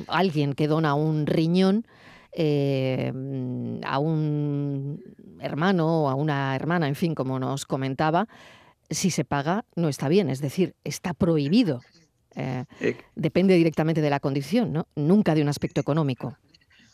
alguien 0.08 0.54
que 0.54 0.66
dona 0.66 0.94
un 0.94 1.24
riñón, 1.26 1.86
eh, 2.32 3.12
a 3.84 3.98
un 3.98 5.00
hermano 5.40 6.04
o 6.04 6.08
a 6.08 6.14
una 6.14 6.54
hermana, 6.54 6.88
en 6.88 6.94
fin, 6.94 7.14
como 7.14 7.38
nos 7.38 7.64
comentaba, 7.64 8.28
si 8.90 9.10
se 9.10 9.24
paga 9.24 9.64
no 9.76 9.88
está 9.88 10.08
bien, 10.08 10.30
es 10.30 10.40
decir, 10.40 10.74
está 10.84 11.14
prohibido. 11.14 11.80
Eh, 12.34 12.64
depende 13.16 13.54
directamente 13.54 14.00
de 14.00 14.10
la 14.10 14.20
condición, 14.20 14.72
¿no? 14.72 14.86
nunca 14.94 15.34
de 15.34 15.42
un 15.42 15.48
aspecto 15.48 15.80
económico. 15.80 16.36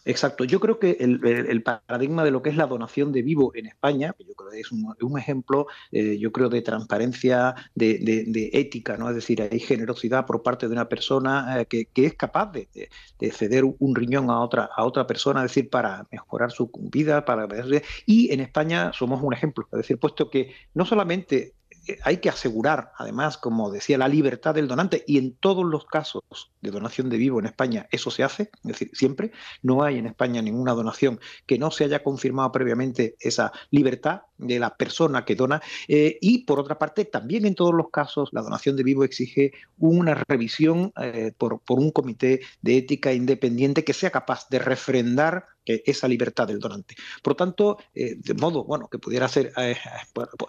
Exacto. 0.07 0.45
Yo 0.45 0.61
creo 0.61 0.79
que 0.79 0.99
el, 1.01 1.63
paradigma 1.63 2.25
de 2.25 2.31
lo 2.31 2.43
que 2.43 2.51
es 2.51 2.57
la 2.57 2.67
donación 2.67 3.11
de 3.11 3.23
vivo 3.23 3.53
en 3.55 3.67
España, 3.67 4.15
que 4.17 4.25
yo 4.25 4.35
creo 4.35 4.51
que 4.51 4.61
es 4.61 4.71
un, 4.71 5.19
ejemplo, 5.19 5.67
eh, 5.93 6.19
yo 6.19 6.31
creo, 6.31 6.51
de 6.51 6.61
transparencia, 6.61 7.55
de, 7.75 8.51
ética, 8.53 8.99
¿no? 8.99 9.09
Es 9.09 9.15
decir, 9.15 9.41
hay 9.41 9.61
generosidad 9.61 10.27
por 10.27 10.43
parte 10.43 10.67
de 10.67 10.73
una 10.73 10.89
persona 10.89 11.61
eh, 11.61 11.67
que, 11.67 11.89
es 12.05 12.15
capaz 12.15 12.53
de, 12.53 12.69
ceder 13.31 13.65
un 13.65 13.95
riñón 13.95 14.31
a 14.31 14.41
otra, 14.41 14.69
a 14.77 14.85
otra 14.85 15.07
persona, 15.07 15.41
es 15.41 15.51
decir, 15.51 15.71
para 15.71 16.07
mejorar 16.13 16.51
su 16.53 16.71
vida, 16.75 17.25
para 17.25 17.49
y 18.05 18.33
en 18.33 18.41
España 18.41 18.93
somos 18.93 19.23
un 19.23 19.33
ejemplo. 19.33 19.67
Es 19.73 19.79
decir, 19.79 19.99
puesto 19.99 20.29
que 20.29 20.53
no 20.75 20.85
solamente 20.85 21.55
hay 22.03 22.19
que 22.19 22.29
asegurar, 22.29 22.93
además, 22.97 23.39
como 23.39 23.71
decía, 23.71 23.99
la 23.99 24.09
libertad 24.09 24.55
del 24.55 24.69
donante 24.69 25.05
y 25.07 25.19
en 25.19 25.35
todos 25.35 25.65
los 25.65 25.85
casos 25.87 26.23
de 26.61 26.71
donación 26.71 27.11
de 27.11 27.17
vivo 27.17 27.39
en 27.39 27.47
España 27.47 27.87
eso 27.91 28.11
se 28.11 28.23
hace, 28.23 28.45
es 28.45 28.63
decir, 28.63 28.91
siempre. 28.93 29.33
No 29.63 29.83
hay 29.83 29.99
en 29.99 30.07
España 30.07 30.43
ninguna 30.43 30.73
donación 30.73 31.21
que 31.47 31.59
no 31.59 31.71
se 31.71 31.85
haya 31.85 32.03
confirmado 32.03 32.53
previamente 32.53 33.17
esa 33.21 33.53
libertad 33.71 34.23
de 34.39 34.59
la 34.59 34.77
persona 34.77 35.25
que 35.25 35.37
dona. 35.37 35.63
Eh, 35.89 36.19
y 36.21 36.45
por 36.45 36.59
otra 36.59 36.79
parte, 36.79 37.05
también 37.05 37.47
en 37.47 37.55
todos 37.55 37.75
los 37.75 37.91
casos 37.91 38.31
la 38.33 38.43
donación 38.43 38.77
de 38.77 38.83
vivo 38.83 39.05
exige 39.05 39.53
una 39.79 40.15
revisión 40.15 40.93
eh, 41.01 41.33
por, 41.37 41.61
por 41.61 41.79
un 41.79 41.91
comité 41.91 42.41
de 42.63 42.79
ética 42.79 43.13
independiente 43.13 43.85
que 43.85 43.93
sea 43.93 44.11
capaz 44.11 44.49
de 44.49 44.59
refrendar 44.59 45.47
esa 45.65 46.09
libertad 46.09 46.47
del 46.47 46.59
donante. 46.59 46.95
Por 47.23 47.35
tanto, 47.35 47.79
eh, 47.95 48.17
de 48.17 48.35
modo 48.35 48.65
bueno 48.65 48.89
que 48.89 48.99
pudiera 48.99 49.29
ser 49.29 49.53
eh, 49.57 49.77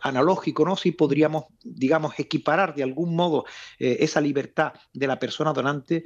analógico, 0.02 0.66
¿no? 0.66 0.76
Si 0.76 0.92
podríamos, 0.92 1.46
digamos, 1.64 2.20
equiparar 2.20 2.76
de 2.76 2.84
algún 2.84 3.16
modo 3.16 3.46
eh, 3.80 3.98
esa 4.00 4.22
libertad 4.22 4.74
de 4.94 5.08
la 5.08 5.20
persona 5.20 5.54
donante, 5.54 6.04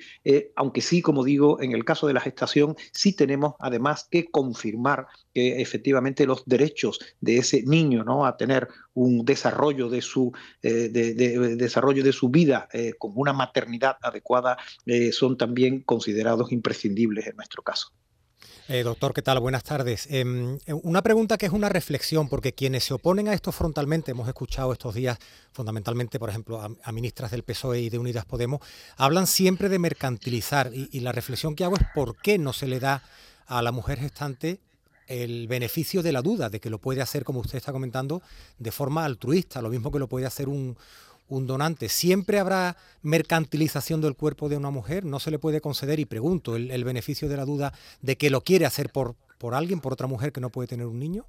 aunque 0.55 0.81
sí, 0.81 1.01
como 1.01 1.23
digo, 1.23 1.61
en 1.61 1.71
el 1.73 1.85
caso 1.85 2.07
de 2.07 2.13
la 2.13 2.21
gestación, 2.21 2.75
sí 2.91 3.15
tenemos 3.15 3.55
además 3.59 4.07
que 4.09 4.29
confirmar 4.29 5.07
que 5.33 5.61
efectivamente 5.61 6.25
los 6.25 6.43
derechos 6.45 6.99
de 7.19 7.37
ese 7.37 7.63
niño, 7.63 8.03
¿no? 8.03 8.25
A 8.25 8.37
tener 8.37 8.67
un 8.93 9.25
desarrollo 9.25 9.89
de 9.89 10.01
su 10.01 10.31
desarrollo 10.61 12.03
de 12.03 12.13
su 12.13 12.29
vida 12.29 12.67
con 12.97 13.11
una 13.15 13.33
maternidad 13.33 13.97
adecuada 14.01 14.57
son 15.11 15.37
también 15.37 15.81
considerados 15.81 16.51
imprescindibles 16.51 17.27
en 17.27 17.35
nuestro 17.37 17.63
caso. 17.63 17.93
Eh, 18.71 18.83
doctor, 18.83 19.15
¿qué 19.15 19.23
tal? 19.23 19.39
Buenas 19.39 19.63
tardes. 19.63 20.05
Em, 20.11 20.59
eh, 20.67 20.73
una 20.73 21.01
pregunta 21.01 21.39
que 21.39 21.47
es 21.47 21.51
una 21.51 21.69
reflexión, 21.69 22.29
porque 22.29 22.53
quienes 22.53 22.83
se 22.83 22.93
oponen 22.93 23.27
a 23.27 23.33
esto 23.33 23.51
frontalmente, 23.51 24.11
hemos 24.11 24.27
escuchado 24.27 24.71
estos 24.71 24.93
días 24.93 25.17
fundamentalmente, 25.53 26.19
por 26.19 26.29
ejemplo, 26.29 26.61
a, 26.61 26.91
ministras 26.91 27.31
del 27.31 27.41
PSOE 27.41 27.81
y 27.81 27.89
de 27.89 27.97
Unidas 27.97 28.25
Podemos, 28.25 28.59
hablan 28.95 29.25
siempre 29.25 29.69
de 29.69 29.79
mercantilizar 29.79 30.69
y, 30.71 30.99
la 30.99 31.11
reflexión 31.11 31.55
que 31.55 31.63
hago 31.63 31.77
es 31.77 31.81
por 31.95 32.17
qué 32.17 32.37
no 32.37 32.53
se 32.53 32.67
le 32.67 32.79
da 32.79 33.01
a 33.47 33.63
la 33.63 33.71
mujer 33.71 33.97
gestante 33.97 34.59
el 35.07 35.47
beneficio 35.47 36.03
de 36.03 36.11
la 36.11 36.21
duda, 36.21 36.51
de 36.51 36.59
que 36.59 36.69
lo 36.69 36.77
puede 36.77 37.01
hacer, 37.01 37.23
como 37.23 37.39
usted 37.39 37.57
está 37.57 37.71
comentando, 37.71 38.21
de 38.59 38.71
forma 38.71 39.03
altruista, 39.03 39.63
lo 39.63 39.69
mismo 39.69 39.91
que 39.91 39.97
lo 39.97 40.07
puede 40.07 40.27
hacer 40.27 40.47
un, 40.47 40.77
un 41.29 41.47
donante. 41.47 41.87
¿Siempre 41.87 42.39
habrá 42.39 42.75
mercantilización 43.01 44.01
del 44.01 44.15
cuerpo 44.15 44.49
de 44.49 44.57
una 44.57 44.69
mujer? 44.69 45.05
¿No 45.05 45.19
se 45.19 45.31
le 45.31 45.39
puede 45.39 45.61
conceder, 45.61 45.99
y 45.99 46.05
pregunto, 46.05 46.55
el, 46.55 46.83
beneficio 46.83 47.29
de 47.29 47.37
la 47.37 47.45
duda 47.45 47.73
de 48.01 48.17
que 48.17 48.29
lo 48.29 48.41
quiere 48.41 48.65
hacer 48.65 48.89
por, 48.89 49.15
por 49.37 49.55
alguien, 49.55 49.79
por 49.79 49.93
otra 49.93 50.07
mujer 50.07 50.31
que 50.31 50.41
no 50.41 50.49
puede 50.49 50.67
tener 50.67 50.87
un 50.87 50.99
niño? 50.99 51.25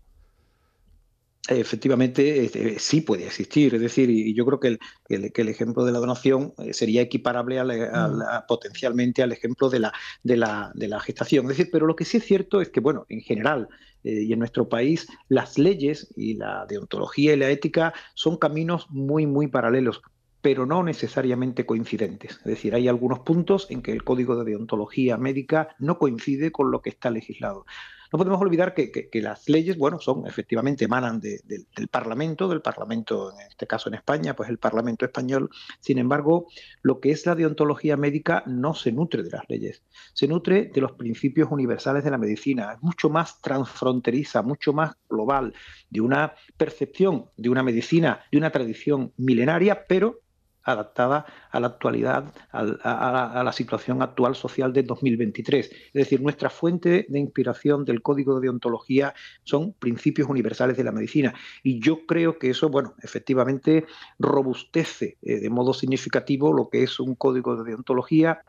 Efectivamente, 1.49 2.44
este, 2.44 2.78
sí 2.78 3.00
puede 3.00 3.26
existir. 3.26 3.75
Es 3.75 3.80
decir, 3.80 4.11
y 4.11 4.35
yo 4.35 4.44
creo 4.44 4.61
que 4.61 4.78
el, 5.09 5.32
que 5.32 5.42
el 5.42 5.49
ejemplo 5.49 5.85
de 5.85 5.92
la 5.92 5.99
donación 5.99 6.52
eh, 6.59 6.73
sería 6.75 7.02
equiparable 7.02 7.62
mm. 7.62 8.47
potencialmente 8.47 9.23
al 9.23 9.32
ejemplo 9.32 9.70
de 9.70 9.80
la, 9.80 9.92
de, 10.23 10.37
la, 10.37 10.70
de 10.75 10.88
la 10.88 11.00
gestación. 11.00 11.47
Es 11.47 11.56
decir, 11.56 11.70
pero 11.73 11.87
lo 11.87 11.97
que 11.97 12.04
sí 12.04 12.18
es 12.18 12.25
cierto 12.25 12.61
es 12.61 12.68
que, 12.68 12.80
bueno, 12.80 13.06
en 13.09 13.20
general, 13.23 13.68
eh, 14.04 14.23
y 14.23 14.32
en 14.32 14.38
nuestro 14.38 14.68
país 14.68 15.09
las 15.28 15.59
leyes 15.59 16.12
y 16.16 16.35
la 16.35 16.66
deontología 16.66 17.35
y 17.35 17.37
la 17.37 17.50
ética 17.50 17.94
son 18.14 18.37
caminos 18.37 18.87
muy, 18.90 19.26
muy 19.26 19.49
paralelos 19.49 20.02
pero 20.42 20.64
no 20.64 20.82
necesariamente 20.82 21.66
coincidentes. 21.66 22.38
Es 22.38 22.44
decir, 22.44 22.75
hay 22.75 22.88
algunos 22.88 23.20
puntos 23.20 23.66
en 23.68 23.82
que 23.82 23.92
el 23.92 24.04
código 24.04 24.37
de 24.37 24.50
deontología 24.50 25.18
médica 25.18 25.76
no 25.78 25.99
coincide 25.99 26.50
con 26.50 26.70
lo 26.70 26.80
que 26.80 26.88
está 26.88 27.11
legislado. 27.11 27.66
No 28.12 28.18
podemos 28.18 28.40
olvidar 28.40 28.74
que, 28.74 29.08
las 29.20 29.48
leyes, 29.48 29.78
bueno, 29.78 30.00
son 30.00 30.26
efectivamente 30.26 30.86
emanan 30.86 31.20
del 31.20 31.88
Parlamento, 31.90 32.48
del 32.48 32.60
Parlamento, 32.60 33.32
en 33.32 33.46
este 33.46 33.66
caso 33.66 33.88
en 33.88 33.94
España, 33.94 34.34
pues 34.34 34.48
el 34.48 34.58
Parlamento 34.58 35.04
español. 35.04 35.48
Sin 35.78 35.98
embargo, 35.98 36.46
lo 36.82 36.98
que 36.98 37.12
es 37.12 37.24
la 37.26 37.36
deontología 37.36 37.96
médica 37.96 38.42
no 38.46 38.74
se 38.74 38.90
nutre 38.90 39.22
de 39.22 39.30
las 39.30 39.48
leyes, 39.48 39.82
se 40.12 40.26
nutre 40.26 40.70
de 40.74 40.80
los 40.80 40.92
principios 40.92 41.48
universales 41.52 42.02
de 42.02 42.10
la 42.10 42.18
medicina. 42.18 42.72
Es 42.72 42.82
mucho 42.82 43.10
más 43.10 43.40
transfronteriza, 43.40 44.42
mucho 44.42 44.72
más 44.72 44.96
global, 45.08 45.54
de 45.88 46.00
una 46.00 46.34
percepción 46.56 47.26
de 47.36 47.48
una 47.48 47.62
medicina, 47.62 48.24
de 48.32 48.38
una 48.38 48.50
tradición 48.50 49.12
milenaria, 49.16 49.86
pero 49.86 50.20
adaptada 50.62 51.26
a 51.50 51.60
la 51.60 51.68
actualidad, 51.68 52.32
a, 52.52 53.42
la, 53.44 53.52
situación 53.52 54.02
actual 54.02 54.34
social 54.34 54.72
de 54.72 54.82
2023. 54.82 55.66
Es 55.66 55.92
decir, 55.92 56.20
nuestra 56.20 56.50
fuente 56.50 57.06
de 57.08 57.18
inspiración 57.18 57.84
del 57.84 58.02
código 58.02 58.34
de 58.36 58.42
deontología 58.42 59.14
son 59.44 59.72
principios 59.72 60.28
universales 60.28 60.76
de 60.76 60.84
la 60.84 60.92
medicina. 60.92 61.34
Y 61.62 61.80
yo 61.80 62.06
creo 62.06 62.38
que 62.38 62.50
eso, 62.50 62.68
bueno, 62.68 62.94
efectivamente 63.02 63.86
robustece 64.18 65.18
eh, 65.22 65.40
de 65.40 65.50
modo 65.50 65.74
significativo 65.74 66.52
lo 66.52 66.68
que 66.68 66.82
es 66.82 67.00
un 67.00 67.14
código 67.14 67.56
de 67.56 67.70
deontología 67.70 68.42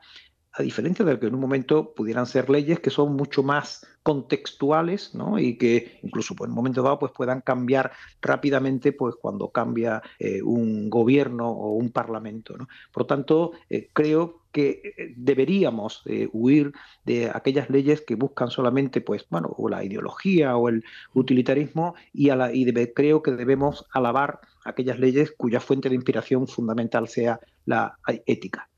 a 0.54 0.64
diferencia 0.64 1.06
de 1.06 1.18
que 1.18 1.28
en 1.28 1.36
un 1.36 1.40
momento 1.40 1.94
pudieran 1.94 2.26
ser 2.26 2.50
leyes 2.50 2.80
que 2.80 2.90
son 2.90 3.16
mucho 3.16 3.42
más 3.42 3.88
contextuales 4.04 5.16
¿no? 5.16 5.40
y 5.40 5.58
que 5.58 6.00
incluso 6.04 6.36
pues, 6.36 6.48
en 6.48 6.52
un 6.52 6.56
momento 6.56 6.84
dado 6.84 7.00
pues, 7.00 7.14
puedan 7.14 7.42
cambiar 7.42 7.92
rápidamente 8.22 8.92
pues, 8.92 9.16
cuando 9.16 9.50
cambia 9.50 10.02
eh, 10.20 10.42
un 10.42 10.90
gobierno 10.90 11.50
o 11.50 11.72
un 11.74 11.92
parlamento. 11.92 12.56
Por 12.92 13.06
tanto, 13.06 13.52
eh, 13.70 13.90
creo 13.94 14.42
que 14.52 14.82
eh, 14.98 15.14
deberíamos 15.16 16.04
huir 16.34 16.74
de 17.06 17.32
aquellas 17.34 17.70
leyes 17.70 18.02
que 18.02 18.16
buscan 18.16 18.50
solamente 18.50 19.00
pues, 19.00 19.26
bueno, 19.30 19.54
o 19.58 19.70
la 19.70 19.86
ideología 19.86 20.58
o 20.58 20.68
el 20.68 20.84
utilitarismo 21.14 21.96
y, 22.12 22.30
a 22.30 22.36
la, 22.36 22.54
y 22.54 22.66
creo 22.94 23.24
que 23.24 23.32
debemos 23.32 23.86
alabar 23.94 24.42
aquellas 24.66 25.00
leyes 25.00 25.32
cuya 25.32 25.62
fuente 25.62 25.88
de 25.88 25.96
inspiración 25.96 26.48
fundamental 26.48 27.08
sea 27.08 27.40
la 27.66 27.98
ética. 28.26 28.71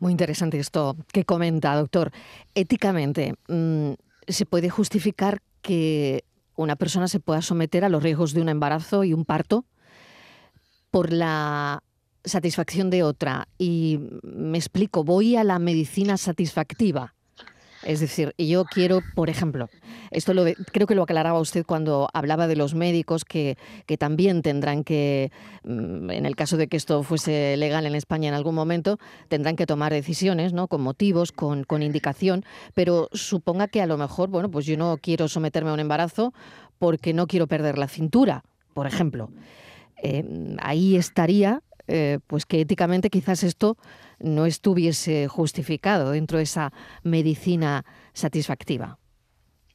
Muy 0.00 0.12
interesante 0.12 0.58
esto 0.58 0.96
que 1.12 1.24
comenta, 1.24 1.76
doctor. 1.76 2.10
Éticamente, 2.54 3.34
mm, 3.48 3.92
¿se 4.26 4.46
puede 4.46 4.70
justificar 4.70 5.42
que 5.60 6.24
una 6.56 6.74
persona 6.76 7.06
se 7.06 7.20
pueda 7.20 7.42
someter 7.42 7.84
a 7.84 7.90
los 7.90 8.02
riesgos 8.02 8.32
de 8.32 8.40
un 8.40 8.48
embarazo 8.48 9.04
y 9.04 9.12
un 9.12 9.26
parto 9.26 9.66
por 10.90 11.12
la 11.12 11.82
satisfacción 12.24 12.88
de 12.88 13.02
otra? 13.02 13.46
Y 13.58 14.00
me 14.22 14.56
explico, 14.56 15.04
voy 15.04 15.36
a 15.36 15.44
la 15.44 15.58
medicina 15.58 16.16
satisfactiva. 16.16 17.14
Es 17.82 18.00
decir, 18.00 18.34
yo 18.36 18.64
quiero, 18.64 19.00
por 19.14 19.30
ejemplo, 19.30 19.68
esto 20.10 20.34
lo 20.34 20.44
creo 20.72 20.86
que 20.86 20.94
lo 20.94 21.04
aclaraba 21.04 21.40
usted 21.40 21.64
cuando 21.64 22.08
hablaba 22.12 22.46
de 22.46 22.56
los 22.56 22.74
médicos 22.74 23.24
que, 23.24 23.56
que 23.86 23.96
también 23.96 24.42
tendrán 24.42 24.84
que, 24.84 25.32
mm, 25.64 26.10
en 26.10 26.26
el 26.26 26.36
caso 26.36 26.56
de 26.56 26.68
que 26.68 26.76
esto 26.76 27.02
fuese 27.02 27.56
legal 27.56 27.86
en 27.86 27.94
España 27.94 28.28
en 28.28 28.34
algún 28.34 28.54
momento, 28.54 28.98
tendrán 29.28 29.56
que 29.56 29.66
tomar 29.66 29.92
decisiones, 29.92 30.52
¿no? 30.52 30.68
Con 30.68 30.82
motivos, 30.82 31.32
con, 31.32 31.64
con 31.64 31.82
indicación, 31.82 32.44
pero 32.74 33.08
suponga 33.12 33.68
que 33.68 33.80
a 33.80 33.86
lo 33.86 33.96
mejor, 33.96 34.28
bueno, 34.28 34.50
pues 34.50 34.66
yo 34.66 34.76
no 34.76 34.98
quiero 34.98 35.28
someterme 35.28 35.70
a 35.70 35.74
un 35.74 35.80
embarazo 35.80 36.34
porque 36.78 37.14
no 37.14 37.26
quiero 37.26 37.46
perder 37.46 37.78
la 37.78 37.88
cintura, 37.88 38.44
por 38.74 38.86
ejemplo. 38.86 39.30
Eh, 40.02 40.56
ahí 40.60 40.96
estaría 40.96 41.62
eh, 41.92 42.20
pues 42.28 42.46
que 42.46 42.60
éticamente 42.60 43.10
quizás 43.10 43.42
esto 43.42 43.76
no 44.20 44.46
estuviese 44.46 45.28
justificado 45.28 46.12
dentro 46.12 46.38
de 46.38 46.44
esa 46.44 46.72
medicina 47.02 47.84
satisfactiva. 48.12 49.00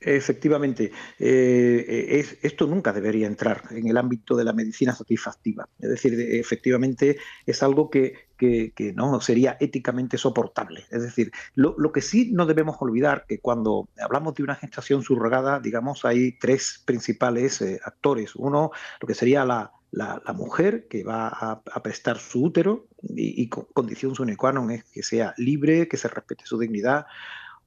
Efectivamente, 0.06 0.92
eh, 1.18 2.38
esto 2.44 2.68
nunca 2.68 2.94
debería 2.94 3.25
entrar 3.25 3.64
en 3.72 3.88
el 3.88 3.98
ámbito 3.98 4.36
de 4.36 4.44
la 4.44 4.54
medicina 4.54 4.94
satisfactiva. 4.94 5.68
Es 5.80 5.90
decir, 5.90 6.14
efectivamente 6.20 7.18
es 7.46 7.64
algo 7.64 7.90
que, 7.90 8.14
no 8.94 9.20
sería 9.20 9.58
éticamente 9.60 10.20
soportable. 10.20 10.86
Es 10.92 11.02
decir, 11.02 11.32
lo, 11.56 11.92
que 11.92 12.02
sí 12.02 12.30
no 12.34 12.46
debemos 12.46 12.75
olvidar 12.80 13.25
que 13.28 13.40
cuando 13.40 13.90
hablamos 13.98 14.36
de 14.36 14.44
una 14.44 14.56
gestación 14.56 15.02
subrogada, 15.02 15.60
digamos, 15.60 16.06
hay 16.06 16.34
tres 16.38 16.84
principales 16.86 17.62
eh, 17.62 17.80
actores. 17.84 18.36
Uno, 18.36 18.72
lo 19.02 19.08
que 19.08 19.16
sería 19.16 19.44
la, 19.44 19.72
mujer 20.36 20.88
que 20.88 21.04
va 21.04 21.30
a, 21.30 21.82
prestar 21.82 22.20
su 22.20 22.44
útero 22.44 22.86
y, 23.10 23.48
condición 23.50 24.16
sine 24.16 24.38
qua 24.38 24.52
non 24.52 24.72
es 24.72 24.84
que 24.86 25.04
sea 25.04 25.34
libre, 25.38 25.88
que 25.88 25.98
se 25.98 26.08
respete 26.08 26.46
su 26.46 26.58
dignidad. 26.58 27.06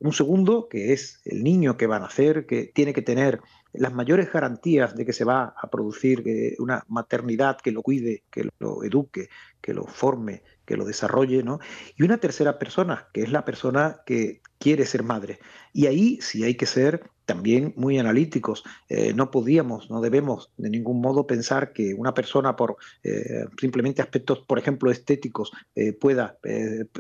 Un 0.01 0.13
segundo, 0.13 0.69
que 0.69 0.93
es 0.93 1.21
el 1.25 1.43
niño 1.43 1.77
que 1.77 1.87
va 1.87 1.97
a 1.97 2.01
nacer, 2.01 2.47
que 2.47 2.71
tiene 2.73 2.93
que 2.93 3.03
tener 3.03 3.41
las 3.73 3.93
mayores 3.93 4.33
garantías 4.33 4.95
de 4.95 5.05
que 5.05 5.13
se 5.13 5.25
va 5.25 5.55
a 5.57 5.71
producir 5.71 6.25
una 6.59 6.85
maternidad 6.89 7.59
que 7.59 7.73
lo 7.73 7.83
cuide, 7.83 8.23
que 8.31 8.49
lo 8.59 8.85
eduque, 8.85 9.29
que 9.61 9.75
lo 9.75 9.85
forme, 9.85 10.43
que 10.65 10.77
lo 10.77 10.85
desarrolle, 10.85 11.43
¿no? 11.43 11.59
Y 11.97 12.05
una 12.05 12.19
tercera 12.19 12.59
persona, 12.59 13.09
que 13.13 13.23
es 13.23 13.31
la 13.31 13.45
persona 13.45 14.01
que 14.07 14.41
quiere 14.59 14.87
ser 14.87 15.03
madre. 15.03 15.41
Y 15.73 15.87
ahí 15.87 16.19
sí 16.21 16.45
hay 16.45 16.55
que 16.55 16.67
ser 16.67 17.11
también 17.29 17.75
muy 17.77 17.99
analíticos. 17.99 18.65
Eh, 18.89 19.13
no 19.13 19.31
podíamos, 19.31 19.91
no 19.91 20.01
debemos 20.01 20.51
de 20.57 20.71
ningún 20.71 21.03
modo 21.03 21.27
pensar 21.27 21.75
que 21.75 21.93
una 21.93 22.15
persona 22.15 22.57
por 22.57 22.79
eh, 23.03 23.45
simplemente 23.61 24.01
aspectos, 24.01 24.39
por 24.39 24.59
ejemplo, 24.59 24.91
estéticos, 24.91 25.53
eh, 25.75 25.93
pueda 25.93 26.39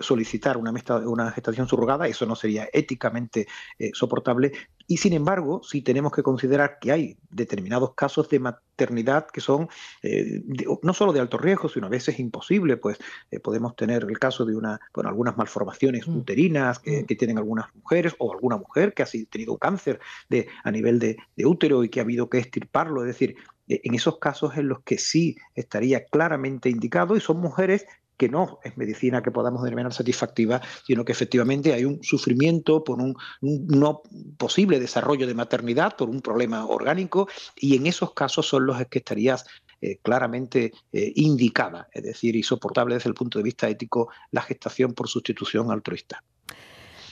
solicitar 0.01 0.59
una, 0.59 0.71
una, 1.07 1.33
gestación 1.33 1.67
subrogada. 1.67 2.09
Eso 2.09 2.27
no 2.27 2.37
sería 2.37 2.69
éticamente 2.75 3.47
soportable. 3.95 4.53
Y 4.91 4.97
sin 4.97 5.13
embargo, 5.13 5.61
sí 5.63 5.83
tenemos 5.83 6.13
que 6.13 6.23
considerar 6.23 6.79
que 6.81 6.91
hay 6.91 7.19
determinados 7.29 7.95
casos 7.95 8.31
de 8.31 8.41
maternidad 8.41 9.27
que 9.27 9.43
son 9.43 9.69
eh, 10.03 10.43
no 10.83 10.95
solo 10.95 11.13
de 11.13 11.21
alto 11.21 11.37
riesgo, 11.37 11.69
sino 11.69 11.87
a 11.87 11.91
veces 11.91 12.19
imposible, 12.19 12.79
pues 12.79 12.99
eh, 13.31 13.39
podemos 13.39 13.77
tener 13.77 14.07
el 14.09 14.19
caso 14.19 14.47
de 14.47 14.57
una, 14.57 14.81
bueno, 14.95 15.11
algunas 15.11 15.37
malformaciones 15.37 16.09
mm. 16.09 16.17
uterinas 16.17 16.81
mm. 16.81 17.05
que, 17.05 17.17
tienen 17.17 17.37
algunas 17.37 17.67
mujeres 17.75 18.15
o 18.19 18.33
alguna 18.33 18.57
mujer 18.57 18.95
que 18.95 19.03
ha 19.03 19.09
tenido 19.31 19.59
cáncer 19.59 20.01
de, 20.31 20.49
a 20.65 20.71
nivel 20.71 20.99
de, 20.99 21.19
de 21.37 21.45
útero 21.45 21.85
y 21.85 21.91
que 21.91 22.01
ha 22.01 22.05
habido 22.05 22.31
que 22.31 22.39
extirparlo, 22.39 23.03
es 23.03 23.09
decir, 23.09 23.37
en 23.69 23.95
esos 23.95 24.19
casos 24.19 24.57
en 24.57 24.69
los 24.69 24.81
que 24.81 24.97
sí 24.97 25.37
estaría 25.55 26.07
claramente 26.07 26.71
indicado 26.71 27.15
y 27.15 27.21
son 27.21 27.39
mujeres 27.41 27.87
que 28.19 28.29
no 28.29 28.59
es 28.65 28.77
medicina 28.77 29.23
que 29.23 29.31
podamos 29.31 29.63
determinar 29.63 29.95
satisfactiva, 29.95 30.61
sino 30.87 31.05
que 31.05 31.13
efectivamente 31.13 31.73
hay 31.73 31.85
un 31.85 32.03
sufrimiento 32.03 32.85
por 32.85 33.01
un, 33.01 33.17
no 33.41 34.03
posible 34.37 34.81
desarrollo 34.81 35.27
de 35.27 35.35
maternidad, 35.35 35.97
por 35.97 36.11
un 36.11 36.21
problema 36.21 36.67
orgánico, 36.67 37.29
y 37.57 37.77
en 37.77 37.87
esos 37.87 38.13
casos 38.13 38.47
son 38.47 38.67
los 38.67 38.85
que 38.87 38.99
estarías 38.99 39.47
eh, 39.81 39.99
claramente 40.03 40.73
eh, 40.93 41.13
indicada, 41.15 41.89
es 41.93 42.03
decir, 42.03 42.35
insoportable 42.35 42.97
desde 42.97 43.09
el 43.09 43.15
punto 43.15 43.39
de 43.39 43.45
vista 43.45 43.69
ético 43.69 44.11
la 44.33 44.43
gestación 44.43 44.93
por 44.93 45.09
sustitución 45.09 45.71
altruista. 45.71 46.25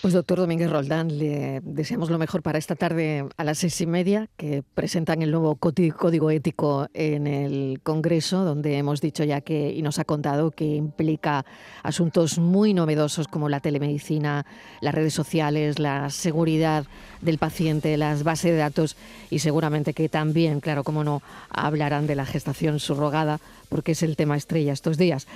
Pues 0.07 0.15
doctor 0.15 0.39
Domínguez 0.39 0.71
Roldán, 0.71 1.19
le 1.19 1.61
deseamos 1.65 2.11
lo 2.11 2.19
mejor 2.19 2.41
para 2.41 2.61
esta 2.61 2.77
tarde 2.77 3.27
a 3.37 3.43
las 3.43 3.59
seis 3.59 3.81
y 3.81 3.87
media, 3.87 4.29
que 4.37 4.63
presentan 4.63 5.21
el 5.21 5.33
nuevo 5.33 5.57
código 5.57 6.31
ético 6.31 6.87
en 6.95 7.27
el 7.27 7.81
Congreso, 7.83 8.45
donde 8.45 8.79
hemos 8.79 9.01
dicho 9.01 9.25
ya 9.25 9.41
que, 9.41 9.73
y 9.73 9.83
nos 9.83 9.99
ha 9.99 10.05
contado, 10.05 10.53
que 10.53 10.65
implica 10.65 11.45
asuntos 11.83 12.39
muy 12.39 12.73
novedosos 12.73 13.27
como 13.27 13.49
la 13.49 13.59
telemedicina, 13.59 14.47
las 14.81 14.95
redes 14.95 15.13
sociales, 15.13 15.81
la 15.81 16.09
seguridad 16.11 16.87
del 17.21 17.39
paciente, 17.39 17.97
las 17.97 18.23
bases 18.23 18.53
de 18.53 18.59
datos 18.59 18.97
y 19.29 19.41
seguramente 19.41 19.93
que 19.93 20.09
también, 20.09 20.61
claro, 20.61 20.85
como 20.85 21.03
no, 21.03 21.21
hablarán 21.51 22.07
de 22.07 22.15
la 22.15 22.27
gestación 22.27 22.79
subrogada, 22.79 23.41
porque 23.69 23.91
es 23.91 24.05
el 24.05 24.15
tema 24.15 24.37
estrella 24.37 24.73
estos 24.73 24.99
días. 24.99 25.27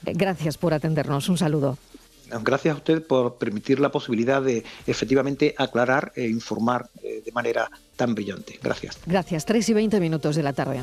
Gracias 0.00 0.56
por 0.56 0.72
atendernos. 0.72 1.28
Un 1.28 1.36
saludo. 1.36 1.76
Gracias 2.30 2.74
a 2.74 2.78
usted 2.78 3.06
por 3.06 3.36
permitir 3.36 3.80
la 3.80 3.90
posibilidad 3.90 4.42
de 4.42 4.64
efectivamente 4.86 5.54
aclarar 5.56 6.12
e 6.14 6.28
informar 6.28 6.90
eh, 7.02 7.22
de 7.24 7.32
manera 7.32 7.70
tan 7.96 8.14
brillante. 8.14 8.58
Gracias. 8.62 8.98
Gracias. 9.06 9.44
3 9.44 9.68
y 9.68 9.72
20 9.74 10.00
minutos 10.00 10.36
de 10.36 10.42
la 10.42 10.52
tarde. 10.52 10.82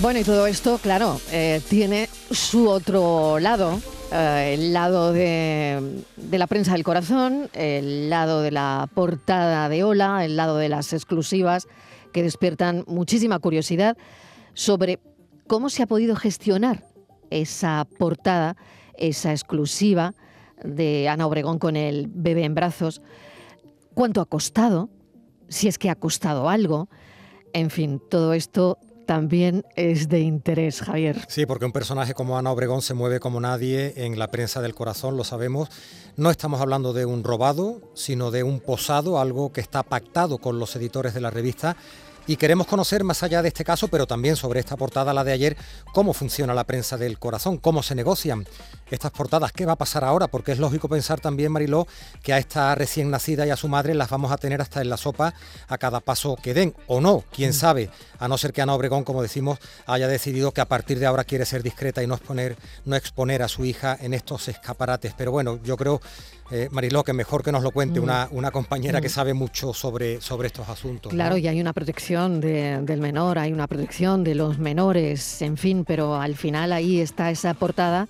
Bueno, 0.00 0.20
y 0.20 0.24
todo 0.24 0.46
esto, 0.46 0.78
claro, 0.78 1.20
eh, 1.32 1.60
tiene 1.68 2.08
su 2.30 2.68
otro 2.68 3.38
lado, 3.40 3.80
eh, 4.12 4.52
el 4.54 4.72
lado 4.72 5.12
de, 5.12 6.02
de, 6.16 6.38
la 6.38 6.46
prensa 6.46 6.72
del 6.72 6.84
corazón, 6.84 7.48
el 7.54 8.10
lado 8.10 8.42
de 8.42 8.50
la 8.50 8.88
portada 8.94 9.68
de 9.68 9.84
Ola, 9.84 10.24
el 10.24 10.36
lado 10.36 10.58
de 10.58 10.68
las 10.68 10.92
exclusivas 10.92 11.66
que 12.16 12.22
despiertan 12.22 12.82
muchísima 12.86 13.38
curiosidad 13.40 13.94
sobre 14.54 15.00
cómo 15.46 15.68
se 15.68 15.82
ha 15.82 15.86
podido 15.86 16.16
gestionar 16.16 16.82
esa 17.28 17.86
portada, 17.98 18.56
esa 18.96 19.32
exclusiva 19.32 20.14
de 20.64 21.10
Ana 21.10 21.26
Obregón 21.26 21.58
con 21.58 21.76
el 21.76 22.06
bebé 22.08 22.44
en 22.44 22.54
brazos, 22.54 23.02
cuánto 23.92 24.22
ha 24.22 24.24
costado, 24.24 24.88
si 25.50 25.68
es 25.68 25.76
que 25.76 25.90
ha 25.90 25.94
costado 25.94 26.48
algo, 26.48 26.88
en 27.52 27.68
fin, 27.68 28.00
todo 28.08 28.32
esto 28.32 28.78
también 29.04 29.66
es 29.76 30.08
de 30.08 30.20
interés, 30.20 30.80
Javier. 30.80 31.22
Sí, 31.28 31.44
porque 31.44 31.66
un 31.66 31.72
personaje 31.72 32.14
como 32.14 32.38
Ana 32.38 32.50
Obregón 32.50 32.80
se 32.80 32.94
mueve 32.94 33.20
como 33.20 33.40
nadie 33.40 33.92
en 34.06 34.18
la 34.18 34.30
prensa 34.30 34.62
del 34.62 34.74
corazón, 34.74 35.18
lo 35.18 35.24
sabemos. 35.24 35.68
No 36.16 36.30
estamos 36.30 36.62
hablando 36.62 36.94
de 36.94 37.04
un 37.04 37.24
robado, 37.24 37.82
sino 37.92 38.30
de 38.30 38.42
un 38.42 38.60
posado, 38.60 39.20
algo 39.20 39.52
que 39.52 39.60
está 39.60 39.82
pactado 39.82 40.38
con 40.38 40.58
los 40.58 40.74
editores 40.76 41.12
de 41.12 41.20
la 41.20 41.30
revista 41.30 41.76
y 42.26 42.36
queremos 42.36 42.66
conocer 42.66 43.04
más 43.04 43.22
allá 43.22 43.42
de 43.42 43.48
este 43.48 43.64
caso, 43.64 43.88
pero 43.88 44.06
también 44.06 44.36
sobre 44.36 44.60
esta 44.60 44.76
portada, 44.76 45.14
la 45.14 45.24
de 45.24 45.32
ayer, 45.32 45.56
cómo 45.92 46.12
funciona 46.12 46.54
la 46.54 46.64
prensa 46.64 46.96
del 46.96 47.18
corazón, 47.18 47.58
cómo 47.58 47.82
se 47.82 47.94
negocian 47.94 48.46
estas 48.90 49.10
portadas, 49.10 49.52
qué 49.52 49.66
va 49.66 49.72
a 49.72 49.76
pasar 49.76 50.04
ahora, 50.04 50.28
porque 50.28 50.52
es 50.52 50.58
lógico 50.58 50.88
pensar 50.88 51.20
también, 51.20 51.52
Mariló, 51.52 51.86
que 52.22 52.32
a 52.32 52.38
esta 52.38 52.74
recién 52.74 53.10
nacida 53.10 53.46
y 53.46 53.50
a 53.50 53.56
su 53.56 53.68
madre 53.68 53.94
las 53.94 54.10
vamos 54.10 54.32
a 54.32 54.36
tener 54.36 54.60
hasta 54.60 54.80
en 54.80 54.90
la 54.90 54.96
sopa 54.96 55.34
a 55.68 55.78
cada 55.78 56.00
paso 56.00 56.36
que 56.36 56.54
den, 56.54 56.74
o 56.86 57.00
no, 57.00 57.24
quién 57.32 57.50
mm. 57.50 57.54
sabe, 57.54 57.90
a 58.18 58.28
no 58.28 58.38
ser 58.38 58.52
que 58.52 58.62
Ana 58.62 58.74
Obregón, 58.74 59.04
como 59.04 59.22
decimos, 59.22 59.58
haya 59.86 60.08
decidido 60.08 60.52
que 60.52 60.60
a 60.60 60.68
partir 60.68 60.98
de 60.98 61.06
ahora 61.06 61.24
quiere 61.24 61.44
ser 61.44 61.62
discreta 61.62 62.02
y 62.02 62.06
no 62.06 62.14
exponer, 62.14 62.56
no 62.84 62.96
exponer 62.96 63.42
a 63.42 63.48
su 63.48 63.64
hija 63.64 63.96
en 64.00 64.14
estos 64.14 64.48
escaparates. 64.48 65.14
Pero 65.16 65.32
bueno, 65.32 65.60
yo 65.62 65.76
creo 65.76 66.00
eh, 66.50 66.68
Mariló, 66.70 67.04
que 67.04 67.12
mejor 67.12 67.42
que 67.42 67.52
nos 67.52 67.62
lo 67.62 67.70
cuente 67.70 68.00
una, 68.00 68.28
una, 68.30 68.50
compañera 68.50 69.00
que 69.00 69.08
sabe 69.08 69.34
mucho 69.34 69.74
sobre, 69.74 70.20
sobre 70.20 70.46
estos 70.46 70.68
asuntos. 70.68 71.12
Claro, 71.12 71.36
y 71.36 71.48
hay 71.48 71.60
una 71.60 71.72
protección 71.72 72.40
del 72.40 73.00
menor, 73.00 73.38
hay 73.38 73.52
una 73.52 73.66
protección 73.66 74.24
de 74.24 74.34
los 74.34 74.58
menores, 74.58 75.42
en 75.42 75.56
fin, 75.56 75.84
pero 75.84 76.16
al 76.16 76.36
final 76.36 76.72
ahí 76.72 77.00
está 77.00 77.30
esa 77.30 77.54
portada 77.54 78.08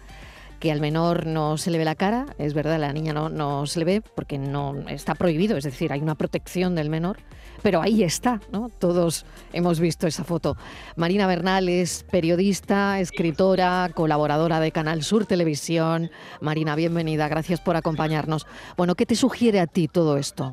que 0.66 0.72
al 0.72 0.80
menor 0.80 1.26
no 1.26 1.58
se 1.58 1.70
le 1.70 1.78
ve 1.78 1.84
la 1.84 1.94
cara, 1.94 2.26
es 2.38 2.52
verdad, 2.52 2.80
la 2.80 2.92
niña 2.92 3.12
no, 3.12 3.28
no 3.28 3.66
se 3.66 3.78
le 3.78 3.84
ve 3.84 4.00
porque 4.00 4.36
no 4.36 4.74
está 4.88 5.14
prohibido, 5.14 5.56
es 5.56 5.62
decir, 5.62 5.92
hay 5.92 6.00
una 6.00 6.16
protección 6.16 6.74
del 6.74 6.90
menor, 6.90 7.18
pero 7.62 7.80
ahí 7.80 8.02
está, 8.02 8.40
¿no? 8.50 8.68
Todos 8.68 9.26
hemos 9.52 9.78
visto 9.78 10.08
esa 10.08 10.24
foto. 10.24 10.56
Marina 10.96 11.28
Bernal 11.28 11.68
es 11.68 12.04
periodista, 12.10 12.98
escritora, 12.98 13.92
colaboradora 13.94 14.58
de 14.58 14.72
Canal 14.72 15.04
Sur 15.04 15.24
Televisión. 15.24 16.10
Marina, 16.40 16.74
bienvenida, 16.74 17.28
gracias 17.28 17.60
por 17.60 17.76
acompañarnos. 17.76 18.44
Bueno, 18.76 18.96
¿qué 18.96 19.06
te 19.06 19.14
sugiere 19.14 19.60
a 19.60 19.68
ti 19.68 19.86
todo 19.86 20.16
esto? 20.16 20.52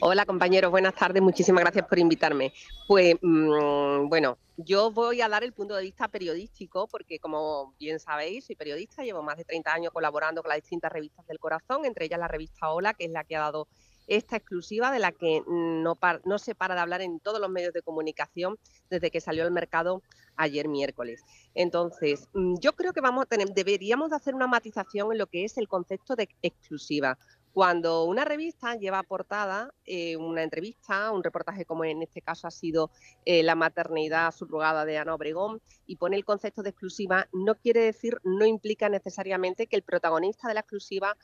Hola 0.00 0.26
compañeros, 0.26 0.70
buenas 0.70 0.94
tardes, 0.94 1.22
muchísimas 1.22 1.62
gracias 1.62 1.86
por 1.86 1.98
invitarme. 1.98 2.52
Pues 2.86 3.14
mm, 3.20 4.08
bueno, 4.08 4.38
yo 4.56 4.90
voy 4.90 5.20
a 5.20 5.28
dar 5.28 5.44
el 5.44 5.52
punto 5.52 5.74
de 5.74 5.82
vista 5.82 6.08
periodístico 6.08 6.88
porque 6.88 7.18
como 7.18 7.74
bien 7.78 8.00
sabéis, 8.00 8.46
soy 8.46 8.56
periodista, 8.56 9.02
llevo 9.02 9.22
más 9.22 9.36
de 9.36 9.44
30 9.44 9.72
años 9.72 9.92
colaborando 9.92 10.42
con 10.42 10.50
las 10.50 10.60
distintas 10.60 10.92
revistas 10.92 11.26
del 11.26 11.38
corazón, 11.38 11.84
entre 11.84 12.06
ellas 12.06 12.18
la 12.18 12.28
revista 12.28 12.70
Hola, 12.70 12.94
que 12.94 13.04
es 13.04 13.10
la 13.10 13.24
que 13.24 13.36
ha 13.36 13.40
dado 13.40 13.68
esta 14.06 14.36
exclusiva 14.36 14.90
de 14.90 14.98
la 14.98 15.12
que 15.12 15.42
no, 15.46 15.98
no 16.24 16.38
se 16.38 16.54
para 16.54 16.74
de 16.74 16.80
hablar 16.80 17.02
en 17.02 17.20
todos 17.20 17.40
los 17.40 17.50
medios 17.50 17.72
de 17.72 17.82
comunicación 17.82 18.58
desde 18.90 19.10
que 19.10 19.20
salió 19.20 19.44
al 19.44 19.52
mercado 19.52 20.02
ayer 20.36 20.68
miércoles. 20.68 21.22
Entonces, 21.54 22.28
mm, 22.34 22.56
yo 22.60 22.72
creo 22.72 22.92
que 22.92 23.00
vamos 23.00 23.24
a 23.24 23.26
tener, 23.26 23.48
deberíamos 23.48 24.10
de 24.10 24.16
hacer 24.16 24.34
una 24.34 24.46
matización 24.46 25.12
en 25.12 25.18
lo 25.18 25.26
que 25.26 25.44
es 25.44 25.56
el 25.58 25.68
concepto 25.68 26.16
de 26.16 26.28
exclusiva. 26.42 27.18
Cuando 27.52 28.04
una 28.04 28.24
revista 28.24 28.76
lleva 28.76 29.02
portada 29.02 29.74
eh, 29.84 30.16
una 30.16 30.42
entrevista, 30.42 31.12
un 31.12 31.22
reportaje 31.22 31.66
como 31.66 31.84
en 31.84 32.02
este 32.02 32.22
caso 32.22 32.46
ha 32.46 32.50
sido 32.50 32.90
eh, 33.26 33.42
la 33.42 33.54
maternidad 33.54 34.32
subrogada 34.32 34.86
de 34.86 34.96
Ana 34.96 35.14
Obregón 35.14 35.60
y 35.86 35.96
pone 35.96 36.16
el 36.16 36.24
concepto 36.24 36.62
de 36.62 36.70
exclusiva, 36.70 37.28
no 37.32 37.56
quiere 37.56 37.80
decir, 37.80 38.18
no 38.24 38.46
implica 38.46 38.88
necesariamente 38.88 39.66
que 39.66 39.76
el 39.76 39.82
protagonista 39.82 40.48
de 40.48 40.54
la 40.54 40.60
exclusiva 40.60 41.16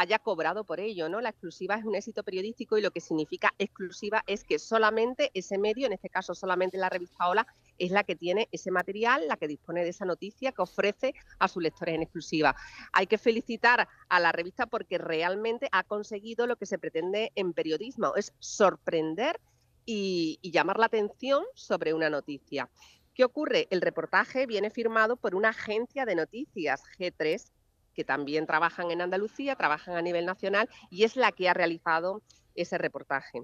haya 0.00 0.18
cobrado 0.18 0.64
por 0.64 0.80
ello, 0.80 1.08
¿no? 1.08 1.20
La 1.20 1.28
exclusiva 1.28 1.76
es 1.76 1.84
un 1.84 1.94
éxito 1.94 2.24
periodístico 2.24 2.76
y 2.76 2.82
lo 2.82 2.90
que 2.90 3.00
significa 3.00 3.54
exclusiva 3.58 4.24
es 4.26 4.42
que 4.42 4.58
solamente 4.58 5.30
ese 5.34 5.56
medio, 5.56 5.86
en 5.86 5.92
este 5.92 6.10
caso 6.10 6.34
solamente 6.34 6.78
la 6.78 6.88
revista 6.88 7.28
Hola, 7.28 7.46
es 7.78 7.92
la 7.92 8.02
que 8.02 8.16
tiene 8.16 8.48
ese 8.50 8.72
material, 8.72 9.28
la 9.28 9.36
que 9.36 9.46
dispone 9.46 9.84
de 9.84 9.90
esa 9.90 10.04
noticia 10.04 10.50
que 10.50 10.62
ofrece 10.62 11.14
a 11.38 11.46
sus 11.46 11.62
lectores 11.62 11.94
en 11.94 12.02
exclusiva. 12.02 12.56
Hay 12.92 13.06
que 13.06 13.18
felicitar 13.18 13.86
a 14.08 14.20
la 14.20 14.32
revista 14.32 14.66
porque 14.66 14.98
realmente 14.98 15.68
ha 15.70 15.84
conseguido 15.84 16.48
lo 16.48 16.56
que 16.56 16.66
se 16.66 16.78
pretende 16.78 17.30
en 17.36 17.52
periodismo, 17.52 18.16
es 18.16 18.34
sorprender 18.40 19.40
y, 19.86 20.40
y 20.42 20.50
llamar 20.50 20.80
la 20.80 20.86
atención 20.86 21.44
sobre 21.54 21.94
una 21.94 22.10
noticia. 22.10 22.68
¿Qué 23.14 23.24
ocurre? 23.24 23.68
El 23.70 23.80
reportaje 23.80 24.46
viene 24.46 24.70
firmado 24.70 25.16
por 25.16 25.36
una 25.36 25.50
agencia 25.50 26.04
de 26.04 26.16
noticias, 26.16 26.82
G3, 26.98 27.48
que 27.94 28.04
también 28.04 28.46
trabajan 28.46 28.90
en 28.90 29.00
Andalucía, 29.00 29.56
trabajan 29.56 29.96
a 29.96 30.02
nivel 30.02 30.26
nacional 30.26 30.68
y 30.90 31.04
es 31.04 31.16
la 31.16 31.32
que 31.32 31.48
ha 31.48 31.54
realizado 31.54 32.22
ese 32.54 32.78
reportaje. 32.78 33.40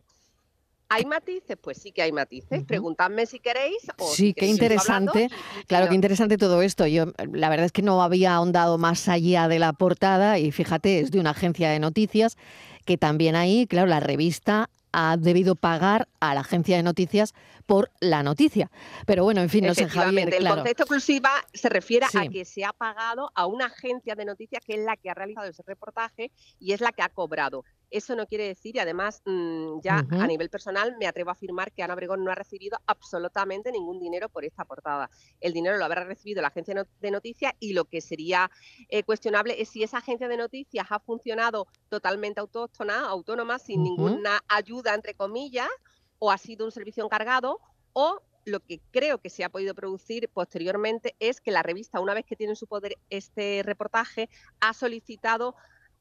¿Hay 0.92 1.04
matices? 1.04 1.56
Pues 1.62 1.78
sí 1.80 1.92
que 1.92 2.02
hay 2.02 2.10
matices. 2.10 2.64
Preguntadme 2.64 3.24
si 3.24 3.38
queréis. 3.38 3.76
sí, 4.12 4.34
qué 4.34 4.46
interesante. 4.46 5.28
claro, 5.68 5.88
qué 5.88 5.94
interesante 5.94 6.36
todo 6.36 6.62
esto. 6.62 6.84
Yo 6.88 7.12
la 7.32 7.48
verdad 7.48 7.66
es 7.66 7.72
que 7.72 7.82
no 7.82 8.02
había 8.02 8.34
ahondado 8.34 8.76
más 8.76 9.06
allá 9.08 9.46
de 9.46 9.60
la 9.60 9.72
portada 9.72 10.40
y 10.40 10.50
fíjate, 10.50 10.98
es 10.98 11.12
de 11.12 11.20
una 11.20 11.30
agencia 11.30 11.70
de 11.70 11.78
noticias 11.78 12.36
que 12.84 12.98
también 12.98 13.36
ahí, 13.36 13.68
claro, 13.68 13.86
la 13.86 14.00
revista 14.00 14.68
ha 14.92 15.16
debido 15.16 15.54
pagar 15.54 16.08
a 16.20 16.34
la 16.34 16.40
agencia 16.40 16.76
de 16.76 16.82
noticias 16.82 17.34
por 17.66 17.90
la 18.00 18.22
noticia. 18.22 18.70
Pero 19.06 19.24
bueno, 19.24 19.40
en 19.40 19.48
fin, 19.48 19.64
no 19.64 19.74
sé, 19.74 19.88
Javier. 19.88 20.34
El 20.34 20.48
concepto 20.48 20.82
exclusiva 20.82 21.30
se 21.52 21.68
refiere 21.68 22.06
a 22.12 22.28
que 22.28 22.44
se 22.44 22.64
ha 22.64 22.72
pagado 22.72 23.30
a 23.34 23.46
una 23.46 23.66
agencia 23.66 24.14
de 24.14 24.24
noticias 24.24 24.62
que 24.64 24.74
es 24.74 24.80
la 24.84 24.96
que 24.96 25.10
ha 25.10 25.14
realizado 25.14 25.48
ese 25.48 25.62
reportaje 25.66 26.32
y 26.58 26.72
es 26.72 26.80
la 26.80 26.90
que 26.92 27.02
ha 27.02 27.08
cobrado. 27.08 27.64
Eso 27.90 28.14
no 28.14 28.26
quiere 28.26 28.46
decir, 28.46 28.76
y 28.76 28.78
además 28.78 29.22
mm, 29.24 29.80
ya 29.82 30.06
a 30.10 30.26
nivel 30.26 30.48
personal 30.48 30.96
me 30.98 31.06
atrevo 31.06 31.30
a 31.30 31.32
afirmar 31.32 31.72
que 31.72 31.82
Ana 31.82 31.94
Obregón 31.94 32.24
no 32.24 32.30
ha 32.30 32.34
recibido 32.34 32.78
absolutamente 32.86 33.72
ningún 33.72 33.98
dinero 33.98 34.28
por 34.28 34.44
esta 34.44 34.64
portada. 34.64 35.10
El 35.40 35.52
dinero 35.52 35.76
lo 35.76 35.84
habrá 35.84 36.04
recibido 36.04 36.40
la 36.40 36.48
agencia 36.48 36.86
de 37.00 37.10
noticias 37.10 37.52
y 37.58 37.72
lo 37.72 37.84
que 37.84 38.00
sería 38.00 38.50
eh, 38.88 39.02
cuestionable 39.02 39.60
es 39.60 39.68
si 39.68 39.82
esa 39.82 39.98
agencia 39.98 40.28
de 40.28 40.36
noticias 40.36 40.86
ha 40.90 41.00
funcionado 41.00 41.66
totalmente 41.88 42.40
autóctona, 42.40 43.08
autónoma, 43.08 43.58
sin 43.58 43.82
ninguna 43.82 44.40
ayuda, 44.48 44.94
entre 44.94 45.14
comillas, 45.14 45.68
o 46.18 46.30
ha 46.30 46.38
sido 46.38 46.66
un 46.66 46.72
servicio 46.72 47.04
encargado, 47.04 47.58
o 47.92 48.20
lo 48.44 48.60
que 48.60 48.80
creo 48.90 49.18
que 49.18 49.30
se 49.30 49.44
ha 49.44 49.48
podido 49.48 49.74
producir 49.74 50.28
posteriormente 50.28 51.14
es 51.18 51.40
que 51.40 51.50
la 51.50 51.62
revista, 51.62 52.00
una 52.00 52.14
vez 52.14 52.24
que 52.24 52.36
tiene 52.36 52.52
en 52.52 52.56
su 52.56 52.66
poder 52.66 52.98
este 53.10 53.62
reportaje, 53.64 54.28
ha 54.60 54.72
solicitado 54.72 55.54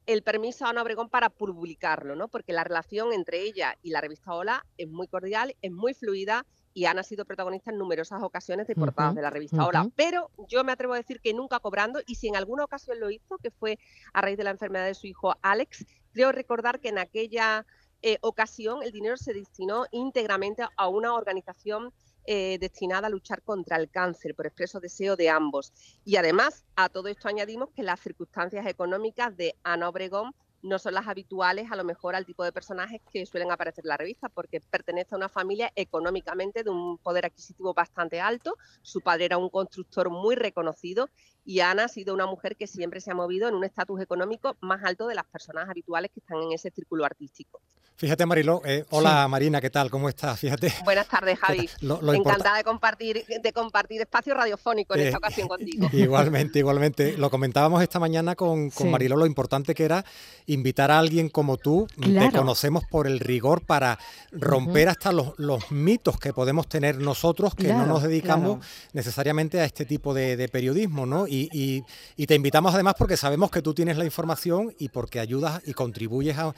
el 0.05 0.23
permiso 0.23 0.65
a 0.65 0.69
Ana 0.69 0.81
Obregón 0.81 1.09
para 1.09 1.29
publicarlo, 1.29 2.15
¿no? 2.15 2.27
Porque 2.27 2.53
la 2.53 2.63
relación 2.63 3.13
entre 3.13 3.41
ella 3.41 3.75
y 3.83 3.91
la 3.91 4.01
revista 4.01 4.33
Hola 4.33 4.65
es 4.77 4.87
muy 4.87 5.07
cordial, 5.07 5.55
es 5.61 5.71
muy 5.71 5.93
fluida 5.93 6.45
y 6.73 6.85
Ana 6.85 7.01
ha 7.01 7.03
sido 7.03 7.25
protagonista 7.25 7.71
en 7.71 7.77
numerosas 7.77 8.21
ocasiones 8.23 8.67
de 8.67 8.75
portadas 8.75 9.15
de 9.15 9.21
la 9.21 9.29
revista 9.29 9.65
Hola. 9.65 9.89
Pero 9.95 10.31
yo 10.47 10.63
me 10.63 10.71
atrevo 10.71 10.93
a 10.93 10.97
decir 10.97 11.19
que 11.19 11.33
nunca 11.33 11.59
cobrando 11.59 11.99
y 12.07 12.15
si 12.15 12.27
en 12.27 12.35
alguna 12.35 12.63
ocasión 12.63 12.99
lo 12.99 13.09
hizo, 13.09 13.37
que 13.37 13.51
fue 13.51 13.77
a 14.13 14.21
raíz 14.21 14.37
de 14.37 14.43
la 14.43 14.51
enfermedad 14.51 14.85
de 14.85 14.95
su 14.95 15.07
hijo 15.07 15.35
Alex, 15.41 15.85
creo 16.13 16.31
recordar 16.31 16.79
que 16.79 16.89
en 16.89 16.97
aquella 16.97 17.65
eh, 18.01 18.17
ocasión 18.21 18.81
el 18.81 18.91
dinero 18.91 19.17
se 19.17 19.33
destinó 19.33 19.85
íntegramente 19.91 20.63
a 20.75 20.87
una 20.87 21.13
organización 21.13 21.91
eh, 22.31 22.59
destinada 22.59 23.07
a 23.07 23.09
luchar 23.09 23.41
contra 23.41 23.75
el 23.75 23.89
cáncer 23.89 24.35
por 24.35 24.45
expreso 24.45 24.79
deseo 24.79 25.15
de 25.15 25.31
ambos. 25.31 25.73
Y 26.05 26.17
además, 26.17 26.63
a 26.75 26.87
todo 26.87 27.07
esto 27.07 27.27
añadimos 27.27 27.71
que 27.71 27.81
las 27.81 27.99
circunstancias 27.99 28.67
económicas 28.67 29.35
de 29.35 29.55
Ana 29.63 29.89
Obregón 29.89 30.35
no 30.61 30.79
son 30.79 30.93
las 30.93 31.07
habituales 31.07 31.71
a 31.71 31.75
lo 31.75 31.83
mejor 31.83 32.15
al 32.15 32.25
tipo 32.25 32.43
de 32.43 32.51
personajes 32.51 33.01
que 33.11 33.25
suelen 33.25 33.51
aparecer 33.51 33.85
en 33.85 33.89
la 33.89 33.97
revista, 33.97 34.29
porque 34.29 34.59
pertenece 34.61 35.15
a 35.15 35.17
una 35.17 35.29
familia 35.29 35.71
económicamente 35.75 36.63
de 36.63 36.69
un 36.69 36.97
poder 36.97 37.25
adquisitivo 37.25 37.73
bastante 37.73 38.21
alto, 38.21 38.55
su 38.81 39.01
padre 39.01 39.25
era 39.25 39.37
un 39.37 39.49
constructor 39.49 40.09
muy 40.09 40.35
reconocido 40.35 41.09
y 41.45 41.61
Ana 41.61 41.85
ha 41.85 41.87
sido 41.87 42.13
una 42.13 42.25
mujer 42.25 42.55
que 42.55 42.67
siempre 42.67 43.01
se 43.01 43.11
ha 43.11 43.15
movido 43.15 43.47
en 43.47 43.55
un 43.55 43.63
estatus 43.63 44.01
económico 44.01 44.55
más 44.61 44.83
alto 44.83 45.07
de 45.07 45.15
las 45.15 45.25
personas 45.25 45.69
habituales 45.69 46.11
que 46.13 46.19
están 46.19 46.41
en 46.43 46.51
ese 46.51 46.69
círculo 46.71 47.05
artístico. 47.05 47.61
Fíjate, 47.99 48.25
Marilo. 48.25 48.61
Eh, 48.63 48.85
hola, 48.91 49.27
Marina, 49.27 49.59
¿qué 49.59 49.69
tal? 49.69 49.89
¿Cómo 49.89 50.07
estás? 50.07 50.39
Fíjate. 50.39 50.73
Buenas 50.85 51.09
tardes, 51.09 51.37
Javi. 51.41 51.69
Encantada 51.81 52.55
de 52.55 52.63
compartir, 52.63 53.25
de 53.25 53.51
compartir 53.51 53.99
espacio 53.99 54.33
radiofónico 54.33 54.95
en 54.95 55.01
esta 55.01 55.17
eh, 55.17 55.19
ocasión 55.19 55.47
contigo. 55.49 55.89
Igualmente, 55.91 56.59
igualmente. 56.59 57.17
Lo 57.17 57.29
comentábamos 57.29 57.83
esta 57.83 57.99
mañana 57.99 58.35
con, 58.35 58.69
con 58.69 58.89
Marilo, 58.89 59.17
lo 59.17 59.25
importante 59.25 59.75
que 59.75 59.83
era 59.83 60.05
invitar 60.49 60.91
a 60.91 60.99
alguien 60.99 61.29
como 61.29 61.57
tú. 61.57 61.87
Te 62.01 62.31
conocemos 62.31 62.83
por 62.85 63.07
el 63.07 63.19
rigor 63.19 63.61
para 63.61 63.97
romper 64.31 64.89
hasta 64.89 65.11
los, 65.11 65.71
mitos 65.71 66.19
que 66.19 66.33
podemos 66.33 66.67
tener 66.67 66.97
nosotros 66.97 67.55
que 67.55 67.73
no 67.73 67.85
nos 67.85 68.03
dedicamos 68.03 68.65
necesariamente 68.93 69.59
a 69.61 69.65
este 69.65 69.85
tipo 69.85 70.13
de, 70.13 70.49
periodismo, 70.49 71.05
¿no? 71.05 71.25
Y, 71.27 71.83
te 72.27 72.35
invitamos 72.35 72.75
además 72.75 72.93
porque 72.97 73.17
sabemos 73.17 73.49
que 73.49 73.61
tú 73.61 73.73
tienes 73.73 73.97
la 73.97 74.05
información 74.05 74.73
y 74.77 74.89
porque 74.89 75.19
ayudas 75.19 75.61
y 75.65 75.73
contribuyes 75.73 76.37
a, 76.37 76.53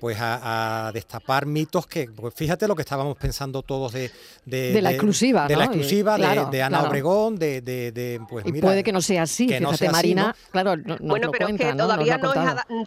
pues 0.00 0.18
a 0.20 0.90
destapar 0.94 1.46
mitos 1.46 1.86
que, 1.86 2.08
pues 2.08 2.34
fíjate 2.34 2.68
lo 2.68 2.76
que 2.76 2.82
estábamos 2.82 3.16
pensando 3.16 3.62
todos 3.62 3.92
de... 3.92 4.10
De, 4.44 4.80
la 4.80 4.90
exclusiva, 4.90 5.48
De 5.48 5.56
la 5.56 5.64
exclusiva, 5.64 6.16
de, 6.16 6.62
Ana 6.62 6.84
Obregón, 6.84 7.38
de, 7.38 8.20
pues 8.28 8.46
y 8.46 8.52
puede 8.60 8.82
que 8.82 8.92
no 8.92 9.00
sea 9.00 9.22
así, 9.22 9.48
fíjate, 9.48 9.90
Marina, 9.90 10.34
claro, 10.50 10.76
no, 10.76 10.96
Bueno, 11.00 11.30
pero 11.30 11.48
es 11.48 11.56
que 11.56 11.74
todavía 11.74 12.18
no, 12.18 12.32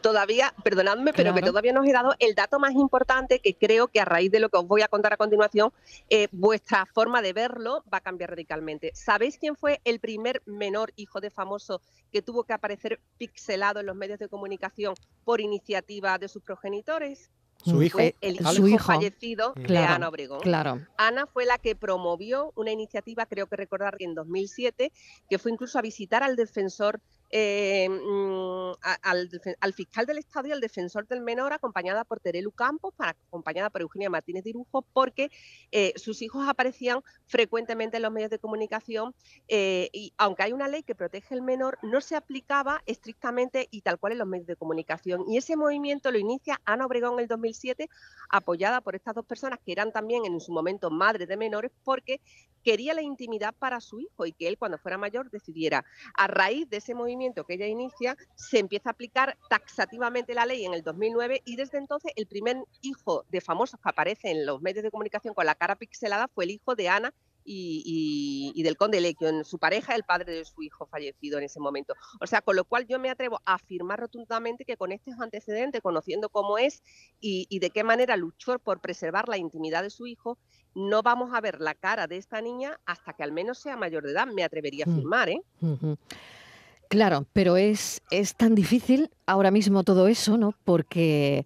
todavía, 0.02 0.49
perdonadme, 0.64 1.14
pero 1.14 1.34
que 1.34 1.42
todavía 1.42 1.74
no 1.74 1.82
os 1.82 1.88
he 1.88 1.94
dado 1.94 2.16
el 2.20 2.36
dato 2.36 2.60
más 2.60 2.74
importante 2.74 3.40
que 3.40 3.56
creo 3.56 3.88
que 3.88 4.00
a 4.00 4.06
raíz 4.06 4.32
de 4.32 4.40
lo 4.40 4.50
que 4.50 4.58
os 4.58 4.68
voy 4.68 4.82
a 4.82 4.88
contar 4.88 5.14
a 5.14 5.18
continuación, 5.18 5.72
eh, 6.10 6.28
vuestra 6.32 6.86
forma 6.86 7.22
de 7.22 7.34
verlo 7.34 7.84
va 7.92 8.00
a 8.00 8.02
cambiar 8.02 8.32
radicalmente. 8.32 8.92
¿Sabéis 8.94 9.38
quién 9.38 9.56
fue 9.56 9.82
el 9.84 10.00
primer 10.00 10.42
menor 10.46 10.94
hijo 10.96 11.22
de 11.22 11.30
famoso 11.30 11.82
que 12.12 12.22
tuvo 12.22 12.44
que 12.44 12.54
aparecer 12.54 13.00
pixelado 13.18 13.80
en 13.80 13.86
los 13.86 13.96
medios 13.96 14.20
de 14.20 14.30
comunicación 14.30 14.96
por 15.24 15.42
iniciativa 15.42 16.18
de 16.18 16.28
sus 16.28 16.44
progenitores? 16.44 17.30
Su 17.64 17.84
hijo. 17.84 18.00
el 18.00 18.36
hijo, 18.36 18.80
fallecido 18.80 19.54
de 19.56 19.78
Ana 19.80 20.08
Obregón. 20.08 20.40
Claro. 20.40 20.80
Ana 20.98 21.28
fue 21.28 21.46
la 21.46 21.58
que 21.58 21.76
promovió 21.76 22.54
una 22.56 22.72
iniciativa, 22.72 23.26
creo 23.26 23.48
que 23.48 23.58
recordar 23.58 23.98
que 23.98 24.06
en 24.06 24.16
2007, 24.16 24.94
que 25.30 25.38
fue 25.38 25.52
incluso 25.52 25.78
a 25.78 25.82
visitar 25.82 26.24
al 26.24 26.38
defensor 26.38 27.02
eh, 27.32 27.88
mm, 27.90 28.72
al, 29.02 29.74
fiscal 29.74 30.06
del 30.06 30.18
Estado 30.18 30.48
y 30.48 30.52
al 30.52 30.62
defensor 30.62 31.08
del 31.08 31.22
menor, 31.22 31.54
acompañada 31.54 32.04
por 32.04 32.20
Terelu 32.20 32.52
Campos, 32.52 32.94
acompañada 32.98 33.70
por 33.70 33.82
Eugenia 33.82 34.10
Martínez 34.10 34.44
Dirujo, 34.44 34.82
porque 34.94 35.32
eh, 35.72 35.94
sus 35.96 36.22
hijos 36.22 36.48
aparecían 36.48 37.02
frecuentemente 37.28 37.98
en 37.98 38.04
los 38.04 38.12
medios 38.12 38.32
de 38.32 38.40
comunicación 38.40 39.14
eh, 39.48 39.90
y 39.94 40.14
aunque 40.18 40.44
hay 40.44 40.54
una 40.54 40.68
ley 40.68 40.84
que 40.84 40.96
protege 40.96 41.36
al 41.36 41.42
menor, 41.42 41.78
no 41.84 42.02
se 42.02 42.16
aplicaba 42.16 42.82
estrictamente 42.86 43.68
y 43.72 43.82
tal 43.82 44.00
cual 44.00 44.14
en 44.14 44.20
los 44.20 44.28
medios 44.28 44.48
de 44.48 44.56
comunicación. 44.56 45.26
Y 45.28 45.38
ese 45.38 45.56
movimiento 45.56 46.12
lo 46.12 46.18
inicia 46.18 46.60
Ana 46.66 46.86
Obregón 46.86 47.14
en 47.16 47.20
el 47.22 47.28
2007, 47.28 47.90
apoyada 48.30 48.82
por 48.82 48.96
estas 48.96 49.16
dos 49.16 49.26
personas 49.26 49.60
que 49.66 49.72
eran 49.72 49.92
también 49.92 50.26
en 50.26 50.40
su 50.40 50.52
momento 50.52 50.90
madres 50.90 51.28
de 51.28 51.38
menores, 51.38 51.72
porque 51.84 52.22
quería 52.64 52.94
la 52.94 53.02
intimidad 53.02 53.54
para 53.58 53.82
su 53.82 54.00
hijo 54.00 54.26
y 54.26 54.34
que 54.34 54.48
él 54.48 54.58
cuando 54.58 54.78
fuera 54.78 54.98
mayor 54.98 55.30
decidiera. 55.30 55.86
A 56.16 56.28
raíz 56.28 56.70
de 56.70 56.78
ese 56.78 56.94
movimiento 56.94 57.46
que 57.46 57.56
ella 57.56 57.68
inicia, 57.68 58.18
se 58.36 58.60
empieza 58.60 58.90
a 58.90 58.94
aplicar 58.94 59.38
taxativamente 59.50 60.34
la 60.34 60.46
ley 60.46 60.66
en 60.66 60.74
el 60.74 60.84
2009 60.84 61.42
y 61.46 61.56
desde 61.56 61.78
entonces 61.78 62.12
el 62.16 62.28
primer 62.28 62.58
hijo 62.82 63.26
de 63.30 63.42
famosos 63.42 63.80
que 63.80 63.90
aparece 63.90 64.32
en 64.32 64.46
los 64.46 64.62
medios 64.62 64.84
de 64.84 64.92
comunicación 64.92 65.34
con 65.34 65.46
la 65.46 65.56
cara 65.56 65.76
pixelada 65.76 66.28
fue 66.28 66.46
el 66.46 66.52
hijo 66.52 66.76
de 66.76 66.90
Ana 66.90 67.14
y, 67.52 68.62
del 68.64 68.78
conde 68.78 69.02
Lequio, 69.02 69.44
su 69.44 69.58
pareja, 69.58 69.96
el 69.96 70.04
padre 70.04 70.34
de 70.34 70.46
su 70.46 70.62
hijo 70.62 70.86
fallecido 70.86 71.38
en 71.38 71.46
ese 71.46 71.60
momento. 71.60 71.96
O 72.22 72.28
sea, 72.28 72.42
con 72.42 72.56
lo 72.56 72.66
cual 72.66 72.86
yo 72.88 73.00
me 73.00 73.10
atrevo 73.10 73.42
a 73.46 73.56
afirmar 73.56 74.00
rotundamente 74.00 74.66
que 74.66 74.78
con 74.78 74.92
estos 74.92 75.20
antecedentes, 75.20 75.82
conociendo 75.82 76.30
cómo 76.30 76.58
es 76.58 76.84
y, 77.20 77.60
de 77.60 77.70
qué 77.72 77.84
manera 77.84 78.18
luchó 78.18 78.60
por 78.60 78.82
preservar 78.82 79.28
la 79.28 79.38
intimidad 79.38 79.84
de 79.84 79.90
su 79.90 80.08
hijo, 80.08 80.38
no 80.76 81.02
vamos 81.02 81.34
a 81.34 81.42
ver 81.42 81.60
la 81.60 81.76
cara 81.76 82.08
de 82.08 82.18
esta 82.18 82.42
niña 82.42 82.80
hasta 82.86 83.14
que 83.14 83.24
al 83.24 83.32
menos 83.32 83.58
sea 83.58 83.78
mayor 83.78 84.04
de 84.04 84.12
edad, 84.12 84.28
me 84.28 84.44
atrevería 84.44 84.86
a 84.86 84.90
mm. 84.90 84.94
afirmar. 84.94 85.30
¿eh? 85.30 85.42
Claro, 86.90 87.26
pero 87.34 87.58
es, 87.58 88.02
es 88.12 88.36
tan 88.36 88.56
difícil 88.56 89.10
ahora 89.26 89.52
mismo 89.52 89.84
todo 89.84 90.08
eso, 90.08 90.38
¿no? 90.38 90.54
Porque 90.64 91.46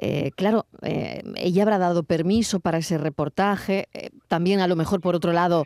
eh, 0.00 0.30
claro, 0.36 0.66
eh, 0.82 1.22
ella 1.34 1.62
habrá 1.64 1.78
dado 1.78 2.04
permiso 2.04 2.60
para 2.60 2.78
ese 2.78 2.98
reportaje. 2.98 3.88
Eh, 3.92 4.10
también, 4.28 4.60
a 4.60 4.68
lo 4.68 4.76
mejor, 4.76 5.00
por 5.00 5.16
otro 5.16 5.32
lado, 5.32 5.64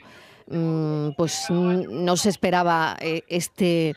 mm, 0.48 1.10
pues 1.16 1.50
no 1.50 2.16
se 2.16 2.30
esperaba 2.30 2.96
este 3.00 3.94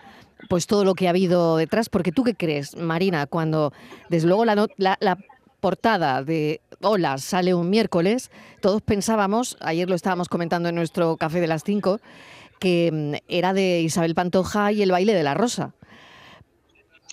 pues 0.50 0.67
todo 0.67 0.84
lo 0.84 0.93
que 0.93 1.08
ha 1.08 1.12
habido 1.12 1.58
detrás, 1.58 1.89
porque 1.89 2.12
tú 2.12 2.24
qué 2.24 2.36
crees, 2.36 2.76
Marina, 2.76 3.26
cuando 3.26 3.74
desde 4.10 4.28
luego 4.28 4.45
la, 4.45 4.67
la, 4.78 5.17
portada 5.65 6.21
de 6.21 6.62
Hola 6.84 7.17
sale 7.17 7.56
un 7.56 7.71
miércoles, 7.71 8.30
todos 8.62 8.84
pensábamos, 8.84 9.58
ayer 9.62 9.89
lo 9.89 9.95
estábamos 9.95 10.30
comentando 10.30 10.69
en 10.69 10.75
nuestro 10.75 11.17
café 11.17 11.41
de 11.41 11.47
las 11.47 11.63
5, 11.63 12.01
que 12.60 12.91
mm, 12.93 13.25
era 13.28 13.51
de 13.51 13.82
Isabel 13.82 14.13
Pantoja 14.13 14.71
y 14.71 14.84
el 14.84 14.91
baile 14.91 15.15
de 15.15 15.23
la 15.23 15.34
rosa 15.34 15.73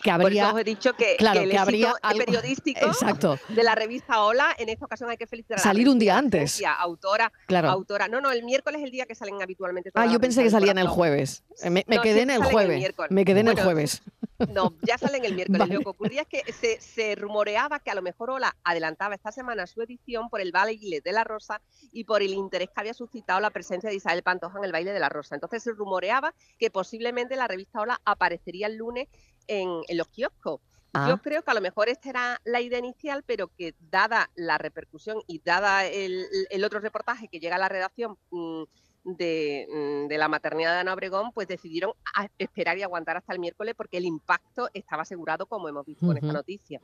que 0.02 0.10
habría, 0.10 0.26
Por 0.26 0.32
eso 0.32 0.54
os 0.54 0.60
he 0.60 0.64
dicho 0.64 0.92
que, 0.94 1.16
claro, 1.16 1.40
el 1.40 1.50
que 1.50 1.58
habría 1.58 1.94
periodístico 2.16 2.86
exacto. 2.86 3.38
de 3.48 3.62
la 3.62 3.74
revista 3.74 4.22
Hola, 4.22 4.54
en 4.58 4.68
esta 4.68 4.84
ocasión 4.84 5.08
hay 5.10 5.16
que 5.16 5.26
felicitar 5.26 5.58
a 5.58 5.62
Salir 5.62 5.88
un 5.88 5.98
día 5.98 6.18
antes. 6.18 6.62
Autora, 6.78 7.32
claro. 7.46 7.70
autora. 7.70 8.08
No, 8.08 8.20
no, 8.20 8.30
el 8.30 8.42
miércoles 8.42 8.80
es 8.80 8.84
el 8.84 8.90
día 8.90 9.06
que 9.06 9.14
salen 9.14 9.40
habitualmente. 9.40 9.90
Ah, 9.94 10.06
yo 10.06 10.20
pensé 10.20 10.42
que 10.42 10.50
salían 10.50 10.78
el 10.78 10.88
jueves. 10.88 11.44
Me, 11.70 11.84
quedé 11.84 12.22
en 12.22 12.30
el 12.30 12.42
jueves. 12.42 12.92
me 13.10 13.24
quedé 13.24 13.40
en 13.40 13.48
el 13.48 13.60
jueves. 13.60 14.02
No, 14.48 14.74
ya 14.82 14.98
salen 14.98 15.24
el 15.24 15.34
miércoles. 15.34 15.68
Lo 15.68 15.80
que 15.80 15.88
ocurría 15.88 16.22
es 16.22 16.26
que 16.26 16.52
se, 16.52 16.80
se, 16.80 17.14
rumoreaba 17.14 17.78
que 17.78 17.90
a 17.90 17.94
lo 17.94 18.02
mejor 18.02 18.30
Hola 18.30 18.56
adelantaba 18.64 19.14
esta 19.14 19.30
semana 19.30 19.66
su 19.66 19.82
edición 19.82 20.28
por 20.30 20.40
el 20.40 20.50
baile 20.50 21.00
de 21.00 21.12
la 21.12 21.22
Rosa 21.22 21.60
y 21.92 22.04
por 22.04 22.22
el 22.22 22.32
interés 22.34 22.68
que 22.70 22.80
había 22.80 22.94
suscitado 22.94 23.38
la 23.38 23.50
presencia 23.50 23.88
de 23.88 23.96
Isabel 23.96 24.24
Pantoja 24.24 24.58
en 24.58 24.64
el 24.64 24.72
baile 24.72 24.92
de 24.92 24.98
la 24.98 25.08
Rosa. 25.08 25.36
Entonces 25.36 25.62
se 25.62 25.70
rumoreaba 25.72 26.34
que 26.58 26.70
posiblemente 26.70 27.36
la 27.36 27.46
revista 27.46 27.82
Hola 27.82 28.00
aparecería 28.04 28.66
el 28.66 28.76
lunes 28.76 29.08
en, 29.46 29.82
los 29.96 30.08
kioscos. 30.08 30.60
Yo 30.94 31.14
ah. 31.14 31.20
creo 31.22 31.42
que 31.42 31.50
a 31.50 31.54
lo 31.54 31.62
mejor 31.62 31.88
esta 31.88 32.10
era 32.10 32.40
la 32.44 32.60
idea 32.60 32.78
inicial, 32.78 33.22
pero 33.24 33.48
que 33.48 33.74
dada 33.90 34.30
la 34.34 34.58
repercusión 34.58 35.22
y 35.26 35.40
dada 35.42 35.86
el, 35.86 36.26
otro 36.64 36.80
reportaje 36.80 37.28
que 37.28 37.40
llega 37.40 37.56
a 37.56 37.58
la 37.58 37.70
redacción 37.70 38.18
mm, 38.30 38.64
de, 39.04 39.66
mm, 39.70 40.08
de, 40.08 40.18
la 40.18 40.28
maternidad 40.28 40.74
de 40.74 40.80
Ana 40.80 40.92
Obregón, 40.92 41.32
pues 41.32 41.48
decidieron 41.48 41.92
esperar 42.36 42.76
y 42.76 42.82
aguantar 42.82 43.16
hasta 43.16 43.32
el 43.32 43.38
miércoles 43.38 43.74
porque 43.74 43.96
el 43.96 44.04
impacto 44.04 44.68
estaba 44.74 45.02
asegurado, 45.02 45.46
como 45.46 45.66
hemos 45.66 45.86
visto 45.86 46.06
con 46.06 46.16
esta 46.18 46.32
noticia. 46.32 46.80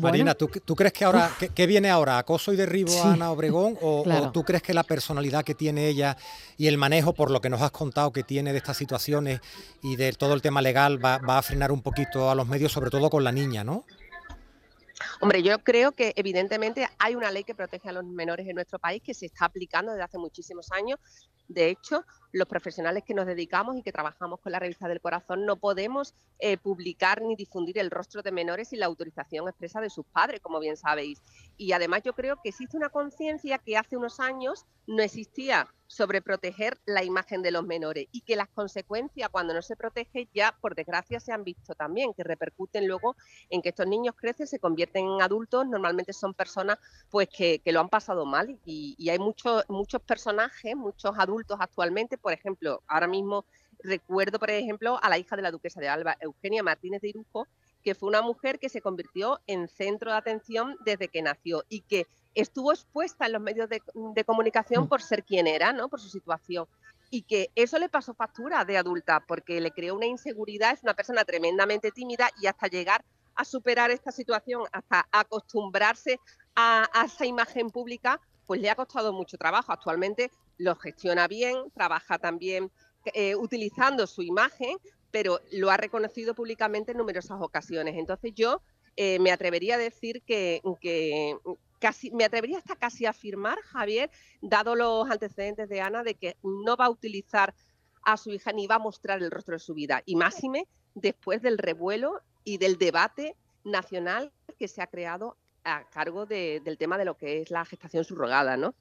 Marina, 0.00 0.34
¿tú, 0.34 0.48
crees 0.48 0.92
que 0.92 1.04
ahora, 1.04 1.30
¿qué, 1.54 1.66
viene 1.66 1.88
ahora? 1.88 2.18
¿Acoso 2.18 2.52
y 2.52 2.56
derribo 2.56 2.92
a 3.02 3.14
Ana 3.14 3.30
Obregón? 3.30 3.78
O, 3.80 4.30
tú 4.32 4.44
crees 4.44 4.62
que 4.62 4.74
la 4.74 4.82
personalidad 4.82 5.42
que 5.42 5.54
tiene 5.54 5.88
ella 5.88 6.16
y 6.58 6.66
el 6.66 6.76
manejo, 6.76 7.14
por 7.14 7.30
lo 7.30 7.40
que 7.40 7.48
nos 7.48 7.62
has 7.62 7.70
contado 7.70 8.12
que 8.12 8.22
tiene 8.22 8.52
de 8.52 8.58
estas 8.58 8.76
situaciones 8.76 9.40
y 9.82 9.96
de 9.96 10.12
todo 10.12 10.34
el 10.34 10.42
tema 10.42 10.60
legal, 10.60 11.02
va, 11.02 11.18
va 11.18 11.38
a 11.38 11.42
frenar 11.42 11.72
un 11.72 11.80
poquito 11.80 12.30
a 12.30 12.34
los 12.34 12.46
medios, 12.46 12.72
sobre 12.72 12.90
todo 12.90 13.08
con 13.08 13.24
la 13.24 13.32
niña, 13.32 13.64
¿no? 13.64 13.84
Hombre, 15.20 15.42
yo 15.42 15.58
creo 15.60 15.92
que 15.92 16.12
evidentemente 16.16 16.88
hay 16.98 17.14
una 17.14 17.30
ley 17.30 17.44
que 17.44 17.54
protege 17.54 17.88
a 17.88 17.92
los 17.92 18.04
menores 18.04 18.46
en 18.46 18.54
nuestro 18.54 18.78
país 18.78 19.02
que 19.02 19.14
se 19.14 19.26
está 19.26 19.46
aplicando 19.46 19.92
desde 19.92 20.04
hace 20.04 20.18
muchísimos 20.18 20.70
años. 20.72 20.98
De 21.48 21.68
hecho, 21.68 22.04
los 22.36 22.48
profesionales 22.48 23.02
que 23.02 23.14
nos 23.14 23.26
dedicamos 23.26 23.78
y 23.78 23.82
que 23.82 23.92
trabajamos 23.92 24.40
con 24.40 24.52
la 24.52 24.58
revista 24.58 24.88
del 24.88 25.00
corazón 25.00 25.46
no 25.46 25.56
podemos 25.56 26.14
eh, 26.38 26.58
publicar 26.58 27.22
ni 27.22 27.34
difundir 27.34 27.78
el 27.78 27.90
rostro 27.90 28.22
de 28.22 28.30
menores 28.30 28.68
sin 28.68 28.80
la 28.80 28.86
autorización 28.86 29.48
expresa 29.48 29.80
de 29.80 29.88
sus 29.88 30.04
padres, 30.04 30.40
como 30.40 30.60
bien 30.60 30.76
sabéis. 30.76 31.22
Y 31.56 31.72
además 31.72 32.02
yo 32.04 32.12
creo 32.12 32.36
que 32.42 32.50
existe 32.50 32.76
una 32.76 32.90
conciencia 32.90 33.56
que 33.56 33.78
hace 33.78 33.96
unos 33.96 34.20
años 34.20 34.66
no 34.86 35.02
existía 35.02 35.66
sobre 35.88 36.20
proteger 36.20 36.78
la 36.84 37.04
imagen 37.04 37.42
de 37.42 37.52
los 37.52 37.64
menores 37.64 38.08
y 38.10 38.20
que 38.22 38.36
las 38.36 38.48
consecuencias 38.48 39.28
cuando 39.30 39.54
no 39.54 39.62
se 39.62 39.76
protege 39.76 40.28
ya 40.34 40.56
por 40.60 40.74
desgracia 40.74 41.20
se 41.20 41.32
han 41.32 41.44
visto 41.44 41.74
también, 41.74 42.12
que 42.12 42.24
repercuten 42.24 42.86
luego 42.86 43.16
en 43.50 43.62
que 43.62 43.68
estos 43.70 43.86
niños 43.86 44.14
crecen, 44.16 44.46
se 44.46 44.58
convierten 44.58 45.06
en 45.06 45.22
adultos, 45.22 45.66
normalmente 45.66 46.12
son 46.12 46.34
personas 46.34 46.78
pues 47.10 47.28
que, 47.28 47.62
lo 47.66 47.80
han 47.80 47.88
pasado 47.88 48.26
mal 48.26 48.58
y, 48.64 48.94
y 48.98 49.10
hay 49.10 49.18
muchos, 49.18 49.64
muchos 49.68 50.02
personajes, 50.02 50.74
muchos 50.76 51.12
adultos 51.18 51.56
actualmente 51.60 52.18
por 52.26 52.32
ejemplo, 52.32 52.82
ahora 52.88 53.06
mismo 53.06 53.44
recuerdo, 53.84 54.40
por 54.40 54.50
ejemplo, 54.50 54.98
a 55.00 55.08
la 55.08 55.16
hija 55.16 55.36
de 55.36 55.42
la 55.42 55.52
duquesa 55.52 55.78
de 55.78 55.88
Alba, 55.88 56.16
Eugenia 56.18 56.60
Martínez 56.64 57.00
de 57.00 57.10
Irujo, 57.10 57.46
que 57.84 57.94
fue 57.94 58.08
una 58.08 58.20
mujer 58.20 58.58
que 58.58 58.68
se 58.68 58.80
convirtió 58.80 59.40
en 59.46 59.68
centro 59.68 60.10
de 60.10 60.16
atención 60.16 60.76
desde 60.84 61.06
que 61.06 61.22
nació 61.22 61.62
y 61.68 61.82
que 61.82 62.08
estuvo 62.34 62.72
expuesta 62.72 63.26
en 63.26 63.34
los 63.34 63.40
medios 63.40 63.68
de, 63.68 63.80
comunicación 64.24 64.86
mm. 64.86 64.88
por 64.88 65.02
ser 65.02 65.22
quien 65.22 65.46
era, 65.46 65.72
¿no? 65.72 65.88
por 65.88 66.00
su 66.00 66.08
situación. 66.08 66.66
Y 67.10 67.22
que 67.22 67.48
eso 67.54 67.78
le 67.78 67.88
pasó 67.88 68.12
factura 68.12 68.64
de 68.64 68.76
adulta, 68.76 69.24
porque 69.24 69.60
le 69.60 69.70
creó 69.70 69.94
una 69.94 70.06
inseguridad, 70.06 70.72
es 70.72 70.82
una 70.82 70.94
persona 70.94 71.24
tremendamente 71.24 71.92
tímida 71.92 72.28
y 72.42 72.48
hasta 72.48 72.66
llegar 72.66 73.04
a 73.36 73.44
superar 73.44 73.92
esta 73.92 74.10
situación, 74.10 74.64
hasta 74.72 75.06
acostumbrarse 75.12 76.18
a 76.56 76.88
esa 77.04 77.24
imagen 77.24 77.70
pública, 77.70 78.20
pues 78.46 78.60
le 78.60 78.70
ha 78.70 78.74
costado 78.74 79.12
mucho 79.12 79.36
trabajo. 79.36 79.72
Actualmente 79.72 80.30
lo 80.58 80.74
gestiona 80.76 81.28
bien, 81.28 81.56
trabaja 81.74 82.18
también 82.18 82.70
eh, 83.14 83.36
utilizando 83.36 84.06
su 84.06 84.22
imagen, 84.22 84.78
pero 85.10 85.40
lo 85.52 85.70
ha 85.70 85.76
reconocido 85.76 86.34
públicamente 86.34 86.92
en 86.92 86.98
numerosas 86.98 87.38
ocasiones. 87.40 87.94
Entonces 87.96 88.32
yo 88.34 88.62
eh, 88.96 89.18
me 89.18 89.30
atrevería 89.30 89.76
a 89.76 89.78
decir 89.78 90.22
que, 90.22 90.62
casi, 91.78 92.10
me 92.10 92.24
atrevería 92.24 92.58
hasta 92.58 92.76
casi 92.76 93.06
a 93.06 93.10
afirmar, 93.10 93.58
Javier, 93.62 94.10
dado 94.40 94.74
los 94.74 95.08
antecedentes 95.10 95.68
de 95.68 95.80
Ana, 95.80 96.02
de 96.02 96.14
que 96.14 96.36
no 96.42 96.76
va 96.76 96.86
a 96.86 96.90
utilizar 96.90 97.54
a 98.02 98.16
su 98.16 98.30
hija 98.30 98.52
ni 98.52 98.66
va 98.66 98.76
a 98.76 98.80
mostrar 98.80 99.22
el 99.22 99.30
rostro 99.30 99.54
de 99.54 99.60
su 99.60 99.74
vida. 99.74 100.02
Y 100.06 100.16
máxime 100.16 100.66
después 100.94 101.42
del 101.42 101.58
revuelo 101.58 102.20
y 102.44 102.58
del 102.58 102.78
debate 102.78 103.36
nacional 103.64 104.32
que 104.58 104.68
se 104.68 104.80
ha 104.80 104.86
creado 104.86 105.36
a 105.66 105.84
cargo 105.90 106.26
del 106.26 106.78
tema 106.78 106.96
de 106.96 107.04
lo 107.04 107.16
que 107.16 107.42
es 107.42 107.50
la 107.50 107.64
gestación 107.64 108.04
subrogada, 108.04 108.56
¿no? 108.56 108.74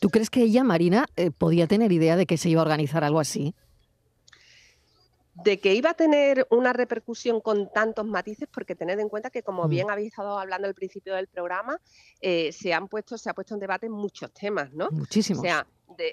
¿Tú 0.00 0.10
crees 0.10 0.30
que 0.30 0.42
ella, 0.42 0.64
Marina, 0.64 1.06
eh, 1.16 1.30
podía 1.30 1.66
tener 1.66 1.92
idea 1.92 2.16
de 2.16 2.26
que 2.26 2.36
se 2.36 2.48
iba 2.48 2.60
a 2.60 2.64
organizar 2.64 3.04
algo 3.04 3.20
así? 3.20 3.54
de 5.34 5.58
que 5.60 5.74
iba 5.74 5.90
a 5.90 5.94
tener 5.94 6.46
una 6.50 6.72
repercusión 6.72 7.40
con 7.40 7.70
tantos 7.72 8.04
matices, 8.04 8.48
porque 8.52 8.74
tened 8.74 8.98
en 8.98 9.08
cuenta 9.08 9.30
que, 9.30 9.42
como 9.42 9.64
mm. 9.64 9.70
bien 9.70 9.90
habéis 9.90 10.08
estado 10.08 10.38
hablando 10.38 10.68
al 10.68 10.74
principio 10.74 11.14
del 11.14 11.26
programa, 11.26 11.80
eh, 12.20 12.52
se 12.52 12.74
han 12.74 12.88
puesto, 12.88 13.16
se 13.16 13.30
ha 13.30 13.34
puesto 13.34 13.54
en 13.54 13.60
debate 13.60 13.88
muchos 13.88 14.30
temas, 14.32 14.72
¿no? 14.72 14.90
Muchísimos. 14.90 15.40
O 15.40 15.42
sea, 15.42 15.66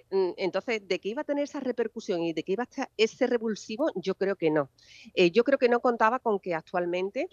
mm, 0.09 0.31
entonces, 0.37 0.87
de 0.87 0.99
que 0.99 1.09
iba 1.09 1.21
a 1.21 1.25
tener 1.25 1.43
esa 1.43 1.59
repercusión 1.59 2.21
y 2.21 2.33
de 2.33 2.43
que 2.43 2.53
iba 2.53 2.63
a 2.63 2.69
estar 2.69 2.89
ese 2.95 3.27
revulsivo, 3.27 3.91
yo 3.95 4.15
creo 4.15 4.35
que 4.35 4.51
no. 4.51 4.69
Eh, 5.13 5.31
yo 5.31 5.43
creo 5.43 5.57
que 5.57 5.69
no 5.69 5.81
contaba 5.81 6.19
con 6.19 6.39
que 6.39 6.55
actualmente 6.55 7.27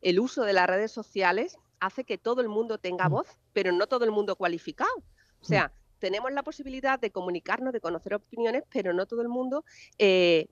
el 0.00 0.18
uso 0.18 0.42
de 0.42 0.52
las 0.52 0.66
redes 0.66 0.90
sociales 0.90 1.56
hace 1.82 2.04
que 2.04 2.16
todo 2.16 2.40
el 2.40 2.48
mundo 2.48 2.78
tenga 2.78 3.08
mm. 3.08 3.12
voz, 3.12 3.28
pero 3.52 3.72
no 3.72 3.86
todo 3.86 4.04
el 4.04 4.12
mundo 4.12 4.36
cualificado. 4.36 4.94
O 5.40 5.44
sea, 5.44 5.72
tenemos 5.98 6.32
la 6.32 6.44
posibilidad 6.44 6.98
de 6.98 7.10
comunicarnos, 7.10 7.72
de 7.72 7.80
conocer 7.80 8.14
opiniones, 8.14 8.62
pero 8.70 8.92
no 8.92 9.06
todo 9.06 9.22
el 9.22 9.28
mundo 9.28 9.64
eh, 9.98 10.48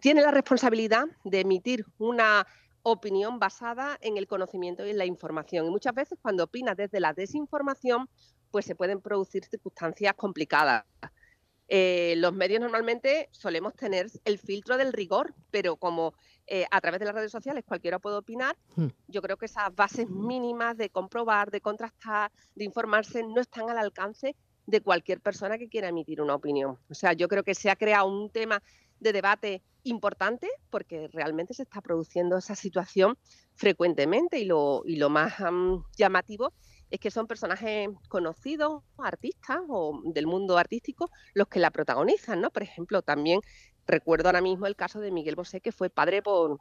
tiene 0.00 0.20
la 0.20 0.30
responsabilidad 0.30 1.06
de 1.24 1.40
emitir 1.40 1.86
una 1.98 2.46
opinión 2.82 3.38
basada 3.38 3.98
en 4.02 4.18
el 4.18 4.26
conocimiento 4.26 4.86
y 4.86 4.90
en 4.90 4.98
la 4.98 5.06
información. 5.06 5.66
Y 5.66 5.70
muchas 5.70 5.94
veces 5.94 6.18
cuando 6.20 6.44
opinas 6.44 6.76
desde 6.76 7.00
la 7.00 7.14
desinformación, 7.14 8.08
pues 8.50 8.66
se 8.66 8.76
pueden 8.76 9.00
producir 9.00 9.44
circunstancias 9.44 10.14
complicadas. 10.14 10.84
Eh, 11.68 12.14
los 12.18 12.32
medios 12.32 12.60
normalmente 12.60 13.28
solemos 13.32 13.74
tener 13.74 14.06
el 14.24 14.38
filtro 14.38 14.76
del 14.76 14.92
rigor, 14.92 15.34
pero 15.50 15.76
como 15.76 16.14
eh, 16.46 16.64
a 16.70 16.80
través 16.80 17.00
de 17.00 17.06
las 17.06 17.14
redes 17.14 17.32
sociales 17.32 17.64
cualquiera 17.66 17.98
puede 17.98 18.16
opinar, 18.16 18.56
hmm. 18.76 18.86
yo 19.08 19.20
creo 19.20 19.36
que 19.36 19.46
esas 19.46 19.74
bases 19.74 20.08
mínimas 20.08 20.76
de 20.76 20.90
comprobar, 20.90 21.50
de 21.50 21.60
contrastar, 21.60 22.30
de 22.54 22.64
informarse, 22.64 23.22
no 23.24 23.40
están 23.40 23.68
al 23.68 23.78
alcance 23.78 24.36
de 24.66 24.80
cualquier 24.80 25.20
persona 25.20 25.58
que 25.58 25.68
quiera 25.68 25.88
emitir 25.88 26.20
una 26.20 26.34
opinión. 26.34 26.78
O 26.88 26.94
sea, 26.94 27.12
yo 27.12 27.28
creo 27.28 27.42
que 27.42 27.54
se 27.54 27.70
ha 27.70 27.76
creado 27.76 28.06
un 28.06 28.30
tema 28.30 28.62
de 29.00 29.12
debate 29.12 29.62
importante 29.82 30.48
porque 30.70 31.08
realmente 31.12 31.54
se 31.54 31.62
está 31.62 31.80
produciendo 31.80 32.38
esa 32.38 32.54
situación 32.54 33.16
frecuentemente 33.54 34.38
y 34.38 34.44
lo, 34.44 34.82
y 34.84 34.96
lo 34.96 35.10
más 35.10 35.34
llamativo 35.96 36.52
es 36.90 37.00
que 37.00 37.10
son 37.10 37.26
personajes 37.26 37.88
conocidos, 38.08 38.82
artistas 38.98 39.60
o 39.68 40.00
del 40.04 40.26
mundo 40.26 40.58
artístico, 40.58 41.10
los 41.34 41.48
que 41.48 41.60
la 41.60 41.70
protagonizan, 41.70 42.40
¿no? 42.40 42.50
Por 42.50 42.62
ejemplo, 42.62 43.02
también 43.02 43.40
recuerdo 43.86 44.28
ahora 44.28 44.40
mismo 44.40 44.66
el 44.66 44.76
caso 44.76 45.00
de 45.00 45.10
Miguel 45.10 45.36
Bosé, 45.36 45.60
que 45.60 45.72
fue 45.72 45.90
padre 45.90 46.22
por, 46.22 46.60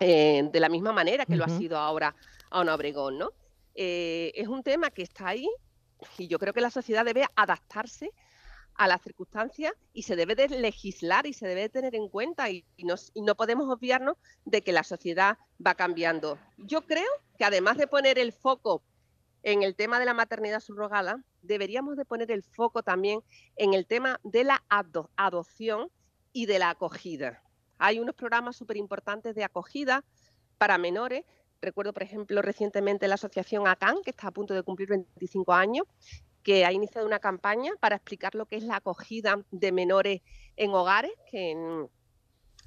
eh, 0.00 0.48
de 0.50 0.60
la 0.60 0.68
misma 0.68 0.92
manera 0.92 1.26
que 1.26 1.36
lo 1.36 1.44
ha 1.44 1.48
sido 1.48 1.78
ahora 1.78 2.14
a 2.50 2.60
Ana 2.60 2.74
Obregón, 2.74 3.18
¿no? 3.18 3.30
Eh, 3.74 4.32
es 4.34 4.48
un 4.48 4.62
tema 4.62 4.90
que 4.90 5.02
está 5.02 5.28
ahí, 5.28 5.48
y 6.18 6.28
yo 6.28 6.38
creo 6.38 6.52
que 6.52 6.60
la 6.60 6.70
sociedad 6.70 7.04
debe 7.04 7.26
adaptarse 7.34 8.10
a 8.74 8.88
las 8.88 9.02
circunstancias 9.02 9.72
y 9.92 10.02
se 10.02 10.16
debe 10.16 10.34
de 10.34 10.48
legislar 10.48 11.26
y 11.26 11.32
se 11.32 11.46
debe 11.46 11.62
de 11.62 11.68
tener 11.68 11.94
en 11.94 12.08
cuenta 12.08 12.50
y, 12.50 12.64
no, 13.14 13.34
podemos 13.34 13.68
obviarnos 13.70 14.16
de 14.44 14.62
que 14.62 14.72
la 14.72 14.84
sociedad 14.84 15.38
va 15.64 15.74
cambiando. 15.74 16.38
Yo 16.58 16.82
creo 16.82 17.08
que 17.38 17.44
además 17.44 17.78
de 17.78 17.86
poner 17.86 18.18
el 18.18 18.32
foco 18.32 18.82
en 19.46 19.62
el 19.62 19.76
tema 19.76 20.00
de 20.00 20.06
la 20.06 20.12
maternidad 20.12 20.58
subrogada, 20.58 21.22
deberíamos 21.40 21.96
de 21.96 22.04
poner 22.04 22.32
el 22.32 22.42
foco 22.42 22.82
también 22.82 23.20
en 23.54 23.74
el 23.74 23.86
tema 23.86 24.18
de 24.24 24.42
la 24.42 24.64
adopción 24.68 25.88
y 26.32 26.46
de 26.46 26.58
la 26.58 26.70
acogida. 26.70 27.44
Hay 27.78 28.00
unos 28.00 28.16
programas 28.16 28.56
súper 28.56 28.76
importantes 28.76 29.36
de 29.36 29.44
acogida 29.44 30.04
para 30.58 30.78
menores 30.78 31.24
Recuerdo, 31.62 31.92
por 31.92 32.02
ejemplo, 32.02 32.42
recientemente 32.42 33.08
la 33.08 33.14
asociación 33.14 33.66
ACAN, 33.66 34.02
que 34.04 34.10
está 34.10 34.28
a 34.28 34.30
punto 34.30 34.52
de 34.52 34.62
cumplir 34.62 34.88
25 34.88 35.52
años, 35.54 35.86
que 36.42 36.64
ha 36.64 36.72
iniciado 36.72 37.06
una 37.06 37.18
campaña 37.18 37.72
para 37.80 37.96
explicar 37.96 38.34
lo 38.34 38.46
que 38.46 38.56
es 38.56 38.62
la 38.62 38.76
acogida 38.76 39.42
de 39.50 39.72
menores 39.72 40.20
en 40.56 40.70
hogares, 40.72 41.12
que 41.30 41.86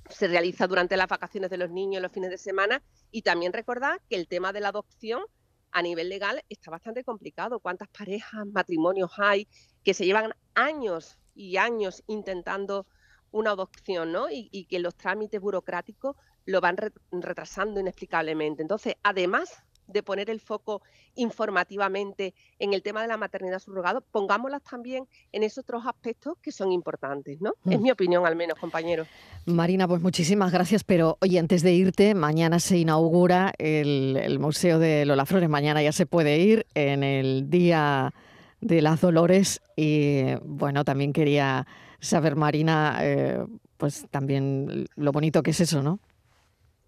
se 0.10 0.28
realiza 0.28 0.68
durante 0.68 0.98
las 0.98 1.08
vacaciones 1.08 1.50
de 1.50 1.58
los 1.58 1.70
niños, 1.70 2.02
los 2.02 2.12
fines 2.12 2.32
de 2.32 2.38
semana, 2.38 2.82
y 3.12 3.22
también 3.22 3.54
recordar 3.54 4.02
que 4.10 4.16
el 4.16 4.28
tema 4.28 4.52
de 4.52 4.60
la 4.60 4.70
adopción 4.70 5.24
a 5.72 5.82
nivel 5.82 6.10
legal 6.10 6.44
está 6.50 6.72
bastante 6.72 7.04
complicado. 7.04 7.60
¿Cuántas 7.60 7.88
parejas, 7.90 8.46
matrimonios 8.48 9.12
hay 9.18 9.48
que 9.84 9.94
se 9.94 10.06
llevan 10.06 10.34
años 10.56 11.18
y 11.36 11.58
años 11.58 12.04
intentando 12.08 12.88
una 13.32 13.52
adopción, 13.52 14.12
¿no? 14.12 14.30
Y, 14.30 14.50
y 14.52 14.66
que 14.66 14.80
los 14.80 14.96
trámites 14.96 15.40
burocráticos 15.40 16.16
lo 16.46 16.62
van 16.62 16.78
retrasando 17.12 17.80
inexplicablemente. 17.80 18.62
Entonces, 18.62 18.96
además 19.04 19.64
de 19.90 20.04
poner 20.04 20.30
el 20.30 20.40
foco 20.40 20.82
informativamente 21.16 22.34
en 22.60 22.74
el 22.74 22.82
tema 22.82 23.02
de 23.02 23.08
la 23.08 23.18
maternidad 23.18 23.60
subrogada, 23.60 24.02
pongámoslas 24.02 24.62
también 24.64 25.08
en 25.32 25.44
esos 25.44 25.64
otros 25.64 25.84
aspectos 25.86 26.38
que 26.42 26.52
son 26.52 26.72
importantes, 26.72 27.42
¿no? 27.42 27.54
Es 27.70 27.80
mm. 27.80 27.84
mi 27.84 27.92
opinión 27.92 28.26
al 28.26 28.36
menos, 28.36 28.58
compañeros. 28.58 29.08
Marina, 29.46 29.88
pues 29.88 30.02
muchísimas 30.02 30.52
gracias, 30.52 30.84
pero 30.84 31.18
oye, 31.22 31.40
antes 31.40 31.64
de 31.64 31.74
irte, 31.74 32.14
mañana 32.16 32.60
se 32.60 32.78
inaugura 32.78 33.54
el, 33.58 34.40
Museo 34.40 34.80
de 34.80 35.06
Lola 35.06 35.26
Flores, 35.26 35.50
mañana 35.50 35.84
ya 35.84 35.92
se 35.92 36.06
puede 36.06 36.38
ir 36.38 36.66
en 36.76 37.04
el 37.04 37.50
Día 37.50 38.14
de 38.62 38.82
las 38.82 39.02
Dolores 39.02 39.62
y 39.76 40.36
bueno, 40.44 40.86
también 40.86 41.12
quería 41.14 41.68
saber, 42.00 42.36
Marina, 42.36 43.00
eh, 43.02 43.46
pues 43.78 44.06
también 44.12 44.86
lo 44.96 45.12
bonito 45.12 45.44
que 45.44 45.52
es 45.52 45.60
eso, 45.60 45.82
¿no? 45.82 46.00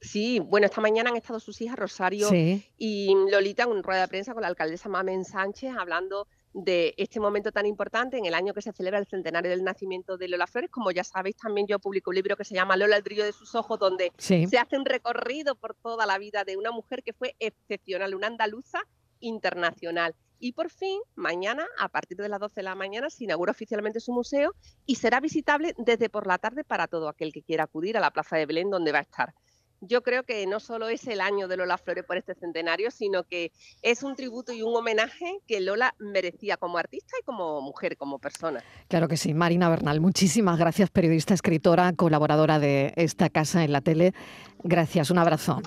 Sí, 0.02 0.40
bueno, 0.40 0.66
esta 0.66 0.82
mañana 0.82 1.12
han 1.12 1.16
estado 1.16 1.40
sus 1.40 1.62
hijas 1.62 1.78
Rosario 1.78 2.28
y 2.78 3.14
Lolita 3.30 3.64
en 3.64 3.84
rueda 3.84 4.02
de 4.02 4.08
prensa 4.08 4.34
con 4.34 4.42
la 4.42 4.48
alcaldesa 4.48 4.90
Mamen 4.90 5.24
Sánchez 5.24 5.76
hablando 5.78 6.28
de 6.54 6.96
este 6.98 7.20
momento 7.20 7.52
tan 7.52 7.68
importante 7.68 8.18
en 8.18 8.26
el 8.26 8.34
año 8.34 8.54
que 8.56 8.64
se 8.64 8.74
celebra 8.74 8.98
el 8.98 9.06
centenario 9.06 9.52
del 9.52 9.64
nacimiento 9.64 10.18
de 10.18 10.28
Lola 10.28 10.48
Flores. 10.48 10.72
Como 10.72 10.90
ya 10.90 11.04
sabéis, 11.04 11.38
también 11.38 11.68
yo 11.68 11.78
publico 11.78 12.10
un 12.10 12.16
libro 12.16 12.36
que 12.36 12.44
se 12.44 12.56
llama 12.56 12.76
Lola, 12.78 12.98
el 12.98 13.04
brillo 13.04 13.24
de 13.24 13.32
sus 13.32 13.54
ojos, 13.54 13.78
donde 13.78 14.12
se 14.18 14.58
hace 14.58 14.76
un 14.76 14.86
recorrido 14.86 15.54
por 15.56 15.76
toda 15.76 16.08
la 16.08 16.18
vida 16.18 16.44
de 16.44 16.58
una 16.58 16.72
mujer 16.72 17.04
que 17.04 17.14
fue 17.14 17.36
excepcional, 17.40 18.16
una 18.16 18.28
andaluza 18.28 18.82
internacional. 19.20 20.16
Y 20.40 20.54
por 20.54 20.72
fin, 20.72 21.00
mañana, 21.14 21.68
a 21.78 21.90
partir 21.90 22.18
de 22.18 22.28
las 22.28 22.40
12 22.40 22.56
de 22.56 22.64
la 22.64 22.74
mañana, 22.74 23.12
se 23.12 23.26
inaugura 23.26 23.52
oficialmente 23.52 24.00
su 24.00 24.12
museo 24.12 24.56
y 24.88 24.96
será 24.96 25.20
visitable 25.20 25.76
desde 25.78 26.10
por 26.10 26.26
la 26.26 26.40
tarde 26.40 26.64
para 26.64 26.88
todo 26.88 27.08
aquel 27.08 27.32
que 27.32 27.44
quiera 27.44 27.66
acudir 27.66 27.96
a 27.96 28.00
la 28.00 28.10
Plaza 28.10 28.38
de 28.38 28.48
Belén, 28.48 28.72
donde 28.72 28.92
va 28.92 28.98
a 28.98 29.04
estar 29.04 29.36
yo 29.82 30.04
creo 30.04 30.24
que 30.24 30.46
no 30.46 30.60
solo 30.60 30.88
es 30.88 31.08
el 31.08 31.22
año 31.22 31.48
de 31.48 31.58
Lola 31.58 31.78
Flores 31.78 32.06
por 32.06 32.18
este 32.18 32.36
centenario, 32.36 32.92
sino 32.92 33.24
que 33.24 33.52
es 33.82 34.04
un 34.04 34.16
tributo 34.16 34.54
y 34.54 34.62
un 34.62 34.76
homenaje 34.76 35.40
que 35.48 35.60
Lola 35.60 35.96
merecía 36.00 36.58
como 36.58 36.78
artista 36.78 37.18
y 37.20 37.26
como 37.26 37.62
mujer, 37.62 37.98
como 37.98 38.20
persona. 38.20 38.64
Claro 38.88 39.08
que 39.08 39.18
sí. 39.18 39.34
Marina 39.34 39.70
Bernal, 39.70 40.00
muchísimas 40.00 40.58
gracias, 40.58 40.90
periodista, 40.90 41.34
escritora, 41.34 41.94
colaboradora 41.94 42.60
de 42.60 42.94
esta 42.96 43.30
casa 43.30 43.64
en 43.64 43.72
la 43.72 43.82
tele. 43.82 44.14
Gracias, 44.64 45.10
un 45.10 45.18
abrazo. 45.18 45.62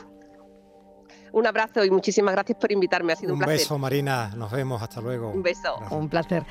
Un 1.32 1.48
abrazo 1.48 1.84
y 1.84 1.90
muchísimas 1.90 2.32
gracias 2.32 2.56
por 2.58 2.70
invitarme. 2.70 3.12
Ha 3.12 3.16
sido 3.16 3.34
un, 3.34 3.40
un 3.40 3.46
beso, 3.46 3.76
Marina. 3.76 4.32
Nos 4.36 4.52
vemos. 4.52 4.80
Hasta 4.80 5.00
luego. 5.00 5.30
Un 5.30 5.42
beso. 5.42 5.76
Un 5.90 6.08
placer. 6.08 6.44